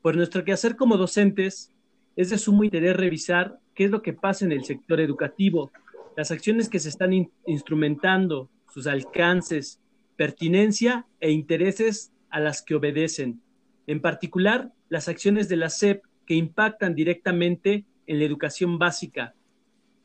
[0.00, 1.72] Por nuestro quehacer como docentes,
[2.14, 5.72] es de sumo interés revisar qué es lo que pasa en el sector educativo,
[6.16, 7.12] las acciones que se están
[7.46, 9.80] instrumentando, sus alcances,
[10.14, 13.42] pertinencia e intereses a las que obedecen.
[13.86, 19.34] En particular, las acciones de la SEP que impactan directamente en la educación básica,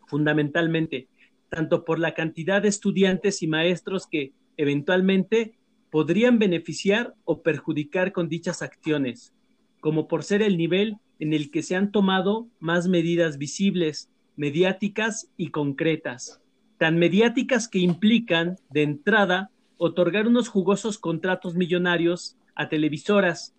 [0.07, 1.07] fundamentalmente,
[1.49, 5.57] tanto por la cantidad de estudiantes y maestros que eventualmente
[5.89, 9.33] podrían beneficiar o perjudicar con dichas acciones,
[9.81, 15.29] como por ser el nivel en el que se han tomado más medidas visibles, mediáticas
[15.37, 16.41] y concretas,
[16.77, 23.53] tan mediáticas que implican, de entrada, otorgar unos jugosos contratos millonarios a televisoras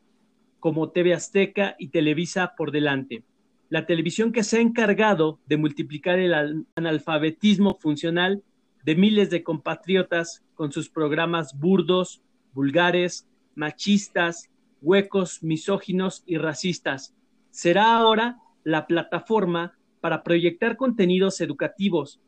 [0.62, 3.24] como TV Azteca y Televisa por delante
[3.72, 8.42] la televisión que se ha encargado de multiplicar el analfabetismo funcional
[8.84, 12.20] de miles de compatriotas con sus programas burdos,
[12.52, 14.50] vulgares, machistas,
[14.82, 17.14] huecos, misóginos y racistas.
[17.48, 22.20] Será ahora la plataforma para proyectar contenidos educativos.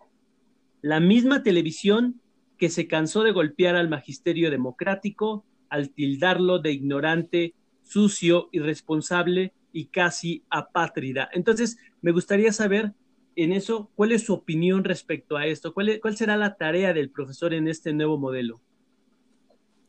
[0.80, 2.22] La misma televisión
[2.57, 7.53] que se cansó de golpear al magisterio democrático al tildarlo de ignorante,
[7.85, 11.28] sucio, irresponsable y casi apátrida.
[11.32, 12.93] Entonces, me gustaría saber
[13.37, 15.74] en eso, ¿cuál es su opinión respecto a esto?
[15.74, 18.61] ¿Cuál, cuál será la tarea del profesor en este nuevo modelo?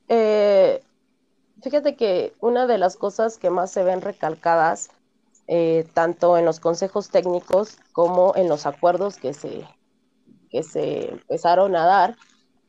[0.08, 0.82] Eh,
[1.62, 4.90] fíjate que una de las cosas que más se ven recalcadas,
[5.48, 9.64] eh, tanto en los consejos técnicos como en los acuerdos que se,
[10.50, 12.16] que se empezaron a dar,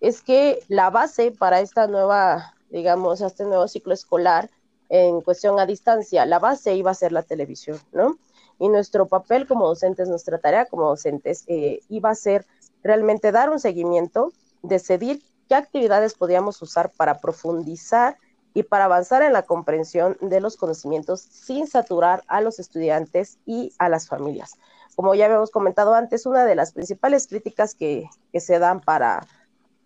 [0.00, 4.50] es que la base para esta nueva, digamos, este nuevo ciclo escolar
[4.89, 8.18] en cuestión a distancia, la base iba a ser la televisión, ¿no?
[8.59, 12.47] Y nuestro papel como docentes, nuestra tarea como docentes, eh, iba a ser
[12.82, 14.32] realmente dar un seguimiento,
[14.62, 18.16] decidir qué actividades podíamos usar para profundizar
[18.55, 23.72] y para avanzar en la comprensión de los conocimientos sin saturar a los estudiantes y
[23.78, 24.55] a las familias.
[24.95, 29.26] Como ya habíamos comentado antes, una de las principales críticas que, que se dan para,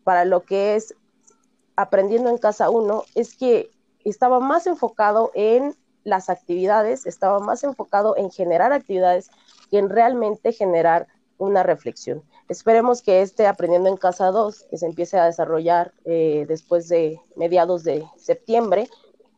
[0.05, 0.95] para lo que es
[1.75, 3.71] aprendiendo en casa uno es que
[4.05, 9.31] estaba más enfocado en las actividades, estaba más enfocado en generar actividades
[9.71, 11.07] que en realmente generar
[11.39, 12.23] una reflexión.
[12.49, 17.21] Esperemos que este Aprendiendo en Casa 2, que se empiece a desarrollar eh, después de
[17.37, 18.89] mediados de septiembre,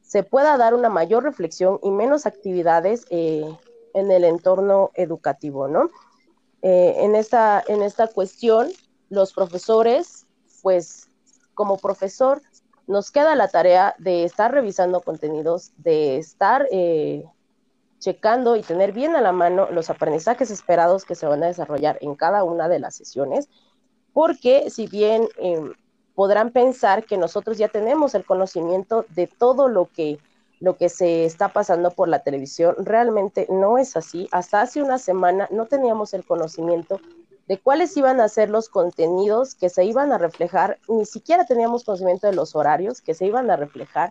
[0.02, 3.44] se pueda dar una mayor reflexión y menos actividades eh,
[3.94, 5.90] en el entorno educativo, ¿no?
[6.62, 8.68] Eh, en, esta, en esta cuestión,
[9.08, 10.26] los profesores,
[10.62, 11.08] pues
[11.54, 12.40] como profesor,
[12.86, 17.24] nos queda la tarea de estar revisando contenidos, de estar eh,
[17.98, 21.98] checando y tener bien a la mano los aprendizajes esperados que se van a desarrollar
[22.00, 23.48] en cada una de las sesiones,
[24.12, 25.72] porque si bien em,
[26.14, 30.18] podrán pensar que nosotros ya tenemos el conocimiento de todo lo que
[30.62, 32.76] lo que se está pasando por la televisión.
[32.78, 34.28] Realmente no es así.
[34.30, 37.00] Hasta hace una semana no teníamos el conocimiento
[37.52, 41.84] de cuáles iban a ser los contenidos que se iban a reflejar, ni siquiera teníamos
[41.84, 44.10] conocimiento de los horarios que se iban a reflejar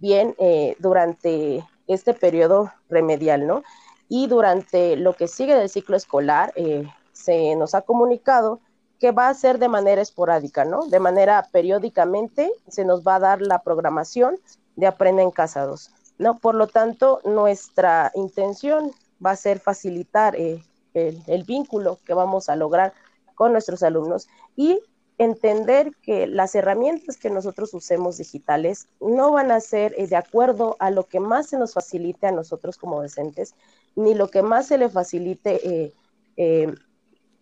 [0.00, 3.62] bien eh, durante este periodo remedial, ¿no?
[4.08, 8.58] Y durante lo que sigue del ciclo escolar, eh, se nos ha comunicado
[8.98, 10.84] que va a ser de manera esporádica, ¿no?
[10.86, 14.36] De manera periódicamente se nos va a dar la programación
[14.74, 16.38] de Aprenden Casados, ¿no?
[16.38, 18.90] Por lo tanto, nuestra intención
[19.24, 20.64] va a ser facilitar eh,
[20.94, 22.92] el, vínculo que vamos a lograr
[23.34, 24.80] con nuestros alumnos y
[25.18, 30.76] entender que las herramientas que nosotros usemos digitales no van a ser eh, de acuerdo
[30.78, 33.54] a lo que más se nos facilite a nosotros como docentes,
[33.96, 35.92] ni lo que más se le facilite
[36.36, 36.74] eh,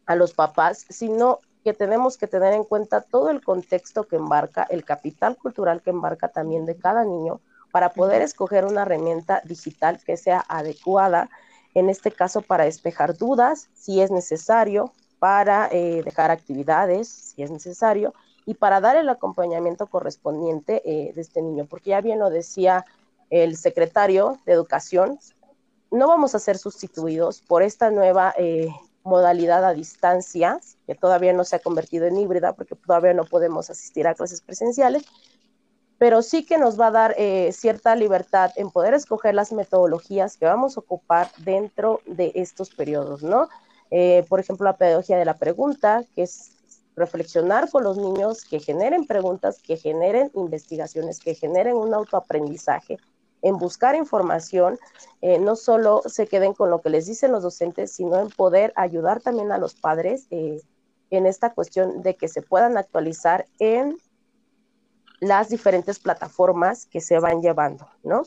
[0.06, 4.66] a los papás, sino que tenemos que tener en cuenta todo el contexto que embarca,
[4.70, 7.40] el capital cultural que embarca también de cada niño,
[7.70, 11.28] para poder escoger una herramienta digital que sea adecuada,
[11.74, 17.50] en este caso para despejar dudas, si es necesario, para eh, dejar actividades, si es
[17.50, 18.14] necesario,
[18.46, 22.84] y para dar el acompañamiento correspondiente eh, de este niño, porque ya bien lo decía
[23.30, 25.18] el secretario de Educación,
[25.90, 28.68] no vamos a ser sustituidos por esta nueva eh,
[29.04, 33.70] modalidad a distancia, que todavía no se ha convertido en híbrida porque todavía no podemos
[33.70, 35.04] asistir a clases presenciales,
[35.98, 40.36] pero sí que nos va a dar eh, cierta libertad en poder escoger las metodologías
[40.36, 43.48] que vamos a ocupar dentro de estos periodos, ¿no?
[43.90, 46.52] Eh, por ejemplo, la pedagogía de la pregunta, que es
[46.94, 52.98] reflexionar con los niños, que generen preguntas, que generen investigaciones, que generen un autoaprendizaje,
[53.42, 54.78] en buscar información,
[55.22, 58.72] eh, no solo se queden con lo que les dicen los docentes, sino en poder
[58.74, 63.96] ayudar también a los padres en esta cuestión de que se puedan actualizar en
[65.20, 68.22] las diferentes plataformas que se van llevando, ¿no?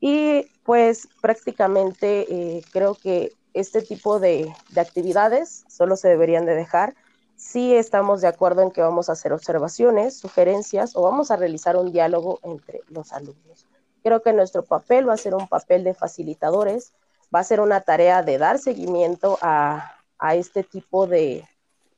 [0.00, 6.54] Y pues prácticamente eh, creo que este tipo de, de actividades solo se deberían de
[6.54, 6.94] dejar
[7.36, 11.76] si estamos de acuerdo en que vamos a hacer observaciones, sugerencias o vamos a realizar
[11.76, 13.66] un diálogo entre los alumnos.
[14.02, 16.92] Creo que nuestro papel va a ser un papel de facilitadores,
[17.34, 19.90] va a ser una tarea de dar seguimiento a,
[20.32, 21.46] este tipo de,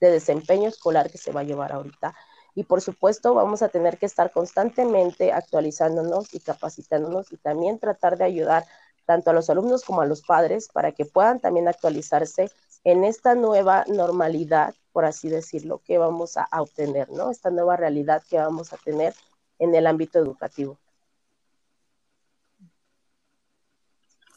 [0.00, 2.14] desempeño escolar que se va a llevar ahorita.
[2.56, 8.16] Y por supuesto vamos a tener que estar constantemente actualizándonos y capacitándonos y también tratar
[8.16, 8.64] de ayudar
[9.04, 12.50] tanto a los alumnos como a los padres para que puedan también actualizarse
[12.82, 17.30] en esta nueva normalidad, por así decirlo, que vamos a obtener, ¿no?
[17.30, 19.14] Esta nueva realidad que vamos a tener
[19.58, 20.78] en el ámbito educativo.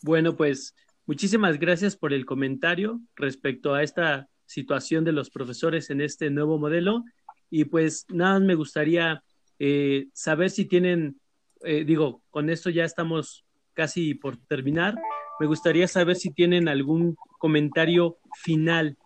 [0.01, 6.01] Bueno, pues muchísimas gracias por el comentario respecto a esta situación de los profesores en
[6.01, 7.03] este nuevo modelo.
[7.49, 9.23] Y pues nada, me gustaría
[9.57, 11.19] eh, saber si tienen,
[11.63, 14.95] eh, digo, con esto ya estamos casi por terminar.
[15.39, 18.97] Me gustaría saber si tienen algún comentario final,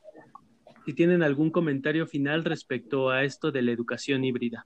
[0.85, 4.65] si tienen algún comentario final respecto a esto de la educación híbrida.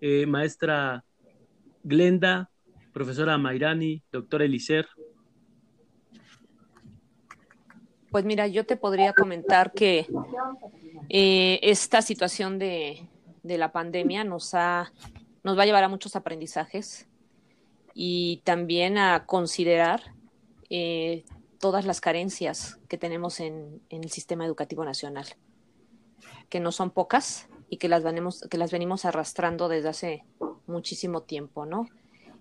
[0.00, 1.04] Eh, maestra
[1.82, 2.50] Glenda,
[2.92, 4.86] profesora Mairani, doctora Elicer.
[8.10, 10.06] Pues mira, yo te podría comentar que
[11.08, 13.06] eh, esta situación de,
[13.44, 14.92] la pandemia nos, ha,
[15.44, 17.08] nos va a llevar a muchos aprendizajes
[17.94, 20.14] y también a considerar
[20.70, 21.24] eh,
[21.58, 25.26] todas las carencias que tenemos en, el sistema educativo nacional,
[26.48, 30.24] que no son pocas y que las, venimos, que las venimos arrastrando desde hace
[30.66, 31.86] muchísimo tiempo, ¿no?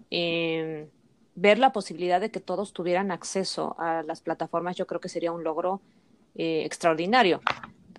[0.09, 0.89] Eh,
[1.39, 5.31] ver la posibilidad de que todos tuvieran acceso a las plataformas, yo creo que sería
[5.31, 5.81] un logro
[6.35, 7.41] eh, extraordinario.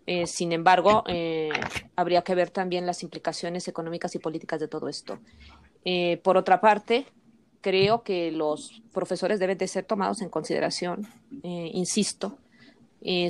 [0.07, 1.51] Eh, sin embargo, eh,
[1.97, 5.18] habría que ver también las implicaciones económicas y políticas de todo esto.
[6.22, 7.07] por otra parte,
[7.62, 11.07] creo que los profesores deben de ser tomados en consideración,
[11.43, 12.36] insisto,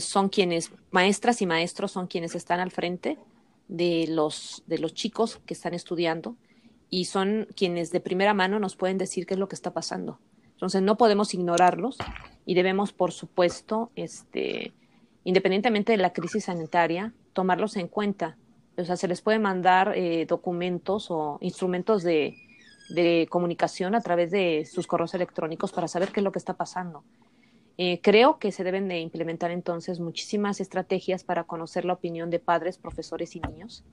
[0.01, 3.19] son quienes, maestras y maestros son quienes están al frente
[3.69, 6.35] de los, de los chicos que están estudiando
[6.91, 10.19] y son quienes de primera mano nos pueden decir qué es lo que está pasando.
[10.53, 11.97] Entonces no podemos ignorarlos
[12.45, 14.75] y debemos, por supuesto, este,
[15.25, 18.37] independientemente de la crisis sanitaria, tomarlos en cuenta.
[18.77, 22.35] O sea, se les puede mandar eh, documentos o instrumentos de,
[22.91, 26.55] de, comunicación a través de sus correos electrónicos para saber qué es lo que está
[26.55, 27.05] pasando.
[27.79, 32.39] Eh, creo que se deben de implementar entonces muchísimas estrategias para conocer la opinión de
[32.39, 33.85] padres, profesores y niños,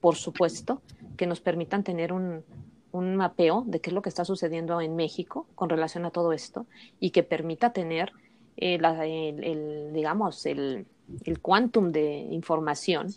[0.00, 0.82] por supuesto,
[1.16, 2.44] que nos permitan tener un,
[2.92, 6.32] un mapeo de qué es lo que está sucediendo en México con relación a todo
[6.32, 6.66] esto
[7.00, 8.12] y que permita tener
[8.56, 10.86] eh, el, digamos, el,
[11.24, 13.08] el quantum de información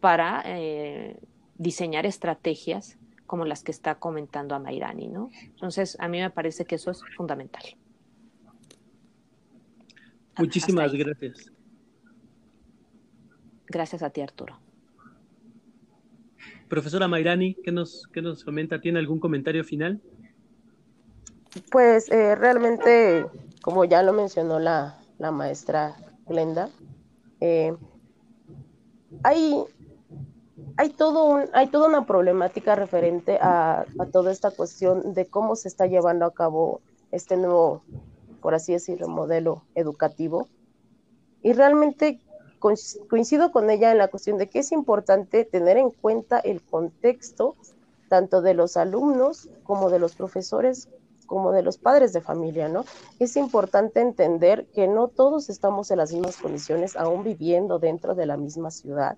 [0.00, 1.16] para eh,
[1.56, 5.30] diseñar estrategias como las que está comentando a Mairani, ¿no?
[5.44, 7.62] Entonces, a mí me parece que eso es fundamental.
[10.36, 11.50] Muchísimas gracias.
[13.68, 14.58] Gracias a ti, Arturo.
[16.72, 18.80] Profesora Mairani, ¿qué nos, qué nos comenta?
[18.80, 20.00] ¿Tiene algún comentario final?
[21.70, 23.26] Pues eh, realmente,
[23.60, 25.94] como ya lo mencionó la, maestra
[26.26, 26.70] Glenda,
[27.40, 27.76] eh,
[29.22, 29.62] hay,
[30.78, 35.56] hay, todo un, hay toda una problemática referente a, a, toda esta cuestión de cómo
[35.56, 37.82] se está llevando a cabo este nuevo,
[38.40, 40.48] por así decirlo, modelo educativo.
[41.42, 42.18] Y realmente
[43.08, 47.56] coincido con ella en la cuestión de que es importante tener en cuenta el contexto
[48.08, 50.88] tanto de los alumnos como de los profesores
[51.26, 52.84] como de los padres de familia, ¿no?
[53.18, 58.26] Es importante entender que no todos estamos en las mismas condiciones, aún viviendo dentro de
[58.26, 59.16] la misma ciudad,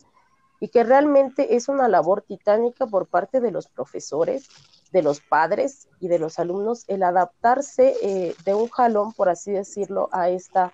[0.60, 4.48] y que realmente es una labor titánica por parte de los profesores,
[4.92, 9.50] de los padres y de los alumnos el adaptarse eh, de un jalón, por así
[9.50, 10.72] decirlo, a esta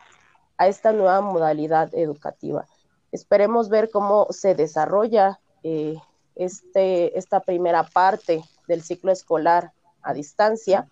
[0.61, 2.67] a esta nueva modalidad educativa.
[3.13, 5.97] Esperemos ver cómo se desarrolla eh,
[6.37, 10.87] este, esta primera parte del ciclo escolar a distancia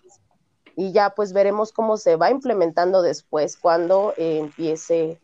[0.75, 5.21] y ya pues veremos cómo se va implementando después cuando eh, empiece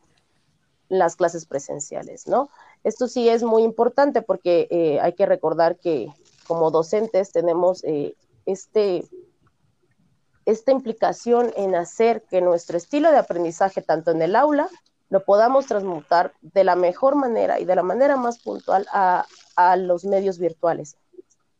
[0.89, 2.49] las clases presenciales, ¿no?
[2.83, 6.13] Esto sí es muy importante porque eh, hay que recordar que
[6.45, 7.83] como docentes tenemos
[8.45, 9.05] este
[10.45, 14.69] esta implicación en hacer que nuestro estilo de aprendizaje, tanto en el aula,
[15.09, 19.25] lo podamos transmutar de la mejor manera y de la manera más puntual a,
[19.77, 20.97] los medios virtuales,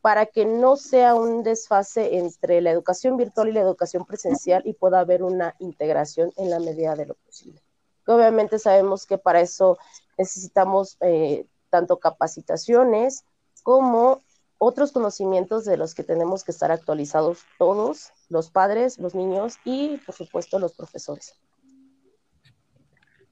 [0.01, 4.73] para que no sea un desfase entre la educación virtual y la educación presencial y
[4.73, 7.61] pueda haber una integración en la medida de lo posible.
[8.05, 9.77] obviamente sabemos que para eso
[10.17, 13.23] necesitamos eh, tanto capacitaciones
[13.63, 14.21] como
[14.58, 19.97] otros conocimientos de los que tenemos que estar actualizados todos, los padres, los niños y,
[20.06, 21.36] por supuesto, los profesores.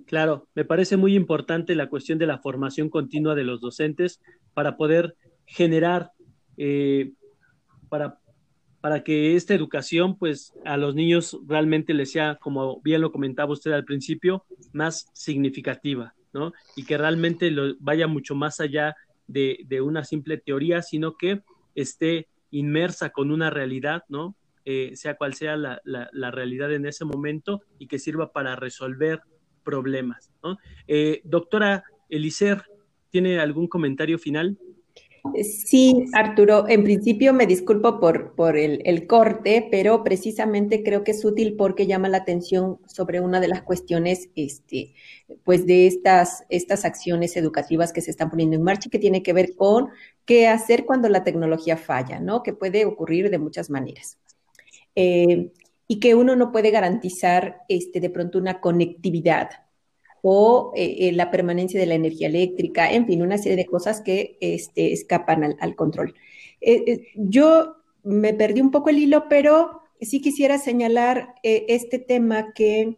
[0.06, 4.20] Claro, me parece muy importante la cuestión de la formación continua de los docentes
[4.54, 5.16] para poder
[5.46, 6.12] generar,
[6.58, 7.14] eh,
[7.90, 8.20] para,
[8.82, 13.54] para que esta educación, pues a los niños realmente les sea, como bien lo comentaba
[13.54, 16.52] usted al principio, más significativa, ¿no?
[16.76, 18.96] Y que realmente lo, vaya mucho más allá
[19.28, 21.44] de, una simple teoría, sino que
[21.76, 24.36] esté inmersa con una realidad, ¿no?
[24.66, 29.22] Eh, sea cual sea la, la, realidad en ese momento y que sirva para resolver
[29.64, 30.32] problemas.
[30.88, 32.64] Eh, doctora Elicer,
[33.10, 34.58] ¿tiene algún comentario final?
[35.42, 41.56] Sí, Arturo, en principio me disculpo por, el, corte, pero precisamente creo que es útil
[41.56, 44.94] porque llama la atención sobre una de las cuestiones, este,
[45.46, 49.24] pues de estas, estas acciones educativas que se están poniendo en marcha y que tiene
[49.24, 49.90] que ver con
[50.26, 52.44] qué hacer cuando la tecnología falla, ¿no?
[52.44, 54.18] Que puede ocurrir de muchas maneras.
[54.94, 55.52] Eh,
[55.88, 59.63] y que uno no puede garantizar este, de pronto una conectividad
[60.26, 64.00] o eh, eh, la permanencia de la energía eléctrica, en fin, una serie de cosas
[64.00, 66.16] que este, escapan al, control.
[66.62, 72.98] Eh, yo me perdí un poco el hilo, pero sí quisiera señalar este tema que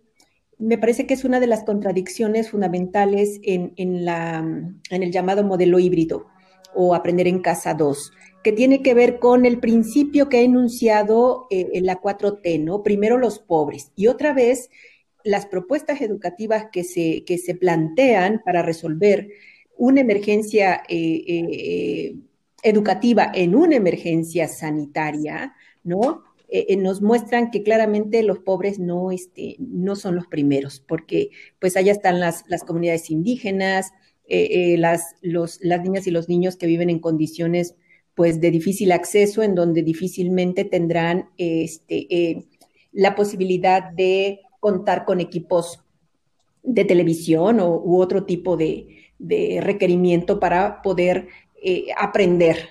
[0.60, 5.80] me parece que es una de las contradicciones fundamentales en, la, en el llamado modelo
[5.80, 6.28] híbrido
[6.76, 8.12] o aprender en casa 2
[8.44, 12.84] que tiene que ver con el principio que ha enunciado en la 4T, ¿no?
[12.84, 14.70] Primero los pobres y otra vez
[15.26, 19.28] las propuestas educativas que se, que se plantean para resolver
[19.76, 22.16] una emergencia eh, eh,
[22.62, 25.54] educativa en una emergencia sanitaria,
[25.84, 26.24] ¿no?
[26.48, 31.76] Eh, nos muestran que claramente los pobres no, este, no son los primeros, porque pues
[31.76, 33.92] allá están las, las comunidades indígenas,
[34.28, 37.76] las, los, las niñas y los niños que viven en condiciones
[38.16, 42.48] pues de difícil acceso, en donde difícilmente tendrán este,
[42.92, 45.84] la posibilidad de contar con equipos
[46.64, 49.12] de televisión o, u otro tipo de,
[49.62, 51.28] requerimiento para poder
[51.62, 52.70] eh, aprender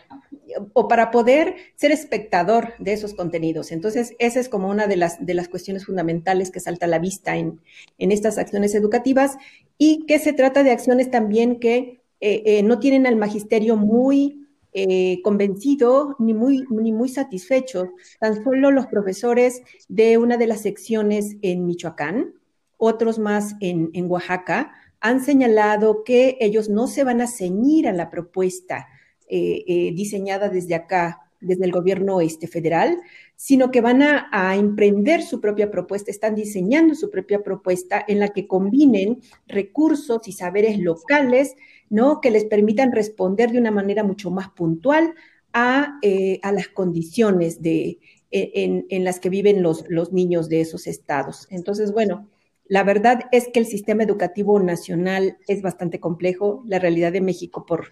[0.73, 3.71] o para poder ser espectador de esos contenidos.
[3.71, 6.99] Entonces, esa es como una de las, de las cuestiones fundamentales que salta a la
[6.99, 7.61] vista en,
[7.99, 9.37] en estas acciones educativas
[9.79, 14.44] y que se trata de acciones también que eh, eh, no tienen al magisterio muy
[14.77, 17.93] eh, convencido ni muy, ni muy satisfecho.
[18.19, 22.35] Tan solo los profesores de una de las secciones en Michoacán,
[22.77, 28.11] otros más en, Oaxaca, han señalado que ellos no se van a ceñir a la
[28.11, 28.89] propuesta
[29.29, 32.99] eh, eh, diseñada desde acá, desde el gobierno este, federal,
[33.37, 38.29] sino que van a, emprender su propia propuesta, están diseñando su propia propuesta en la
[38.29, 41.55] que combinen recursos y saberes locales,
[41.91, 42.21] ¿no?
[42.21, 45.15] Que les permitan responder de una manera mucho más puntual
[45.53, 47.99] a, eh, a las condiciones de,
[48.31, 51.47] en, en, las que viven los, los niños de esos estados.
[51.51, 52.29] Entonces, bueno,
[52.67, 56.65] la verdad es que el sistema educativo nacional es bastante complejo.
[56.67, 57.89] La realidad de México, por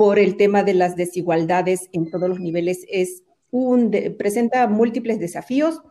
[0.00, 3.22] por el tema de las desigualdades en todos los niveles, es
[4.16, 5.82] presenta múltiples desafíos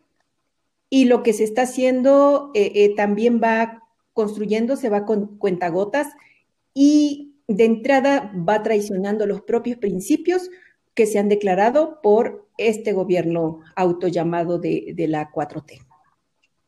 [0.89, 3.83] y lo que se está haciendo eh, eh, también va
[4.13, 6.07] construyendo, se va con cuentagotas
[6.73, 10.49] y de entrada va traicionando los propios principios
[10.93, 15.79] que se han declarado por este gobierno autollamado de, la 4T.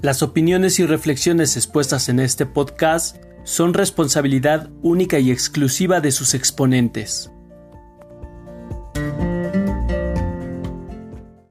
[0.00, 6.34] Las opiniones y reflexiones expuestas en este podcast son responsabilidad única y exclusiva de sus
[6.34, 7.30] exponentes.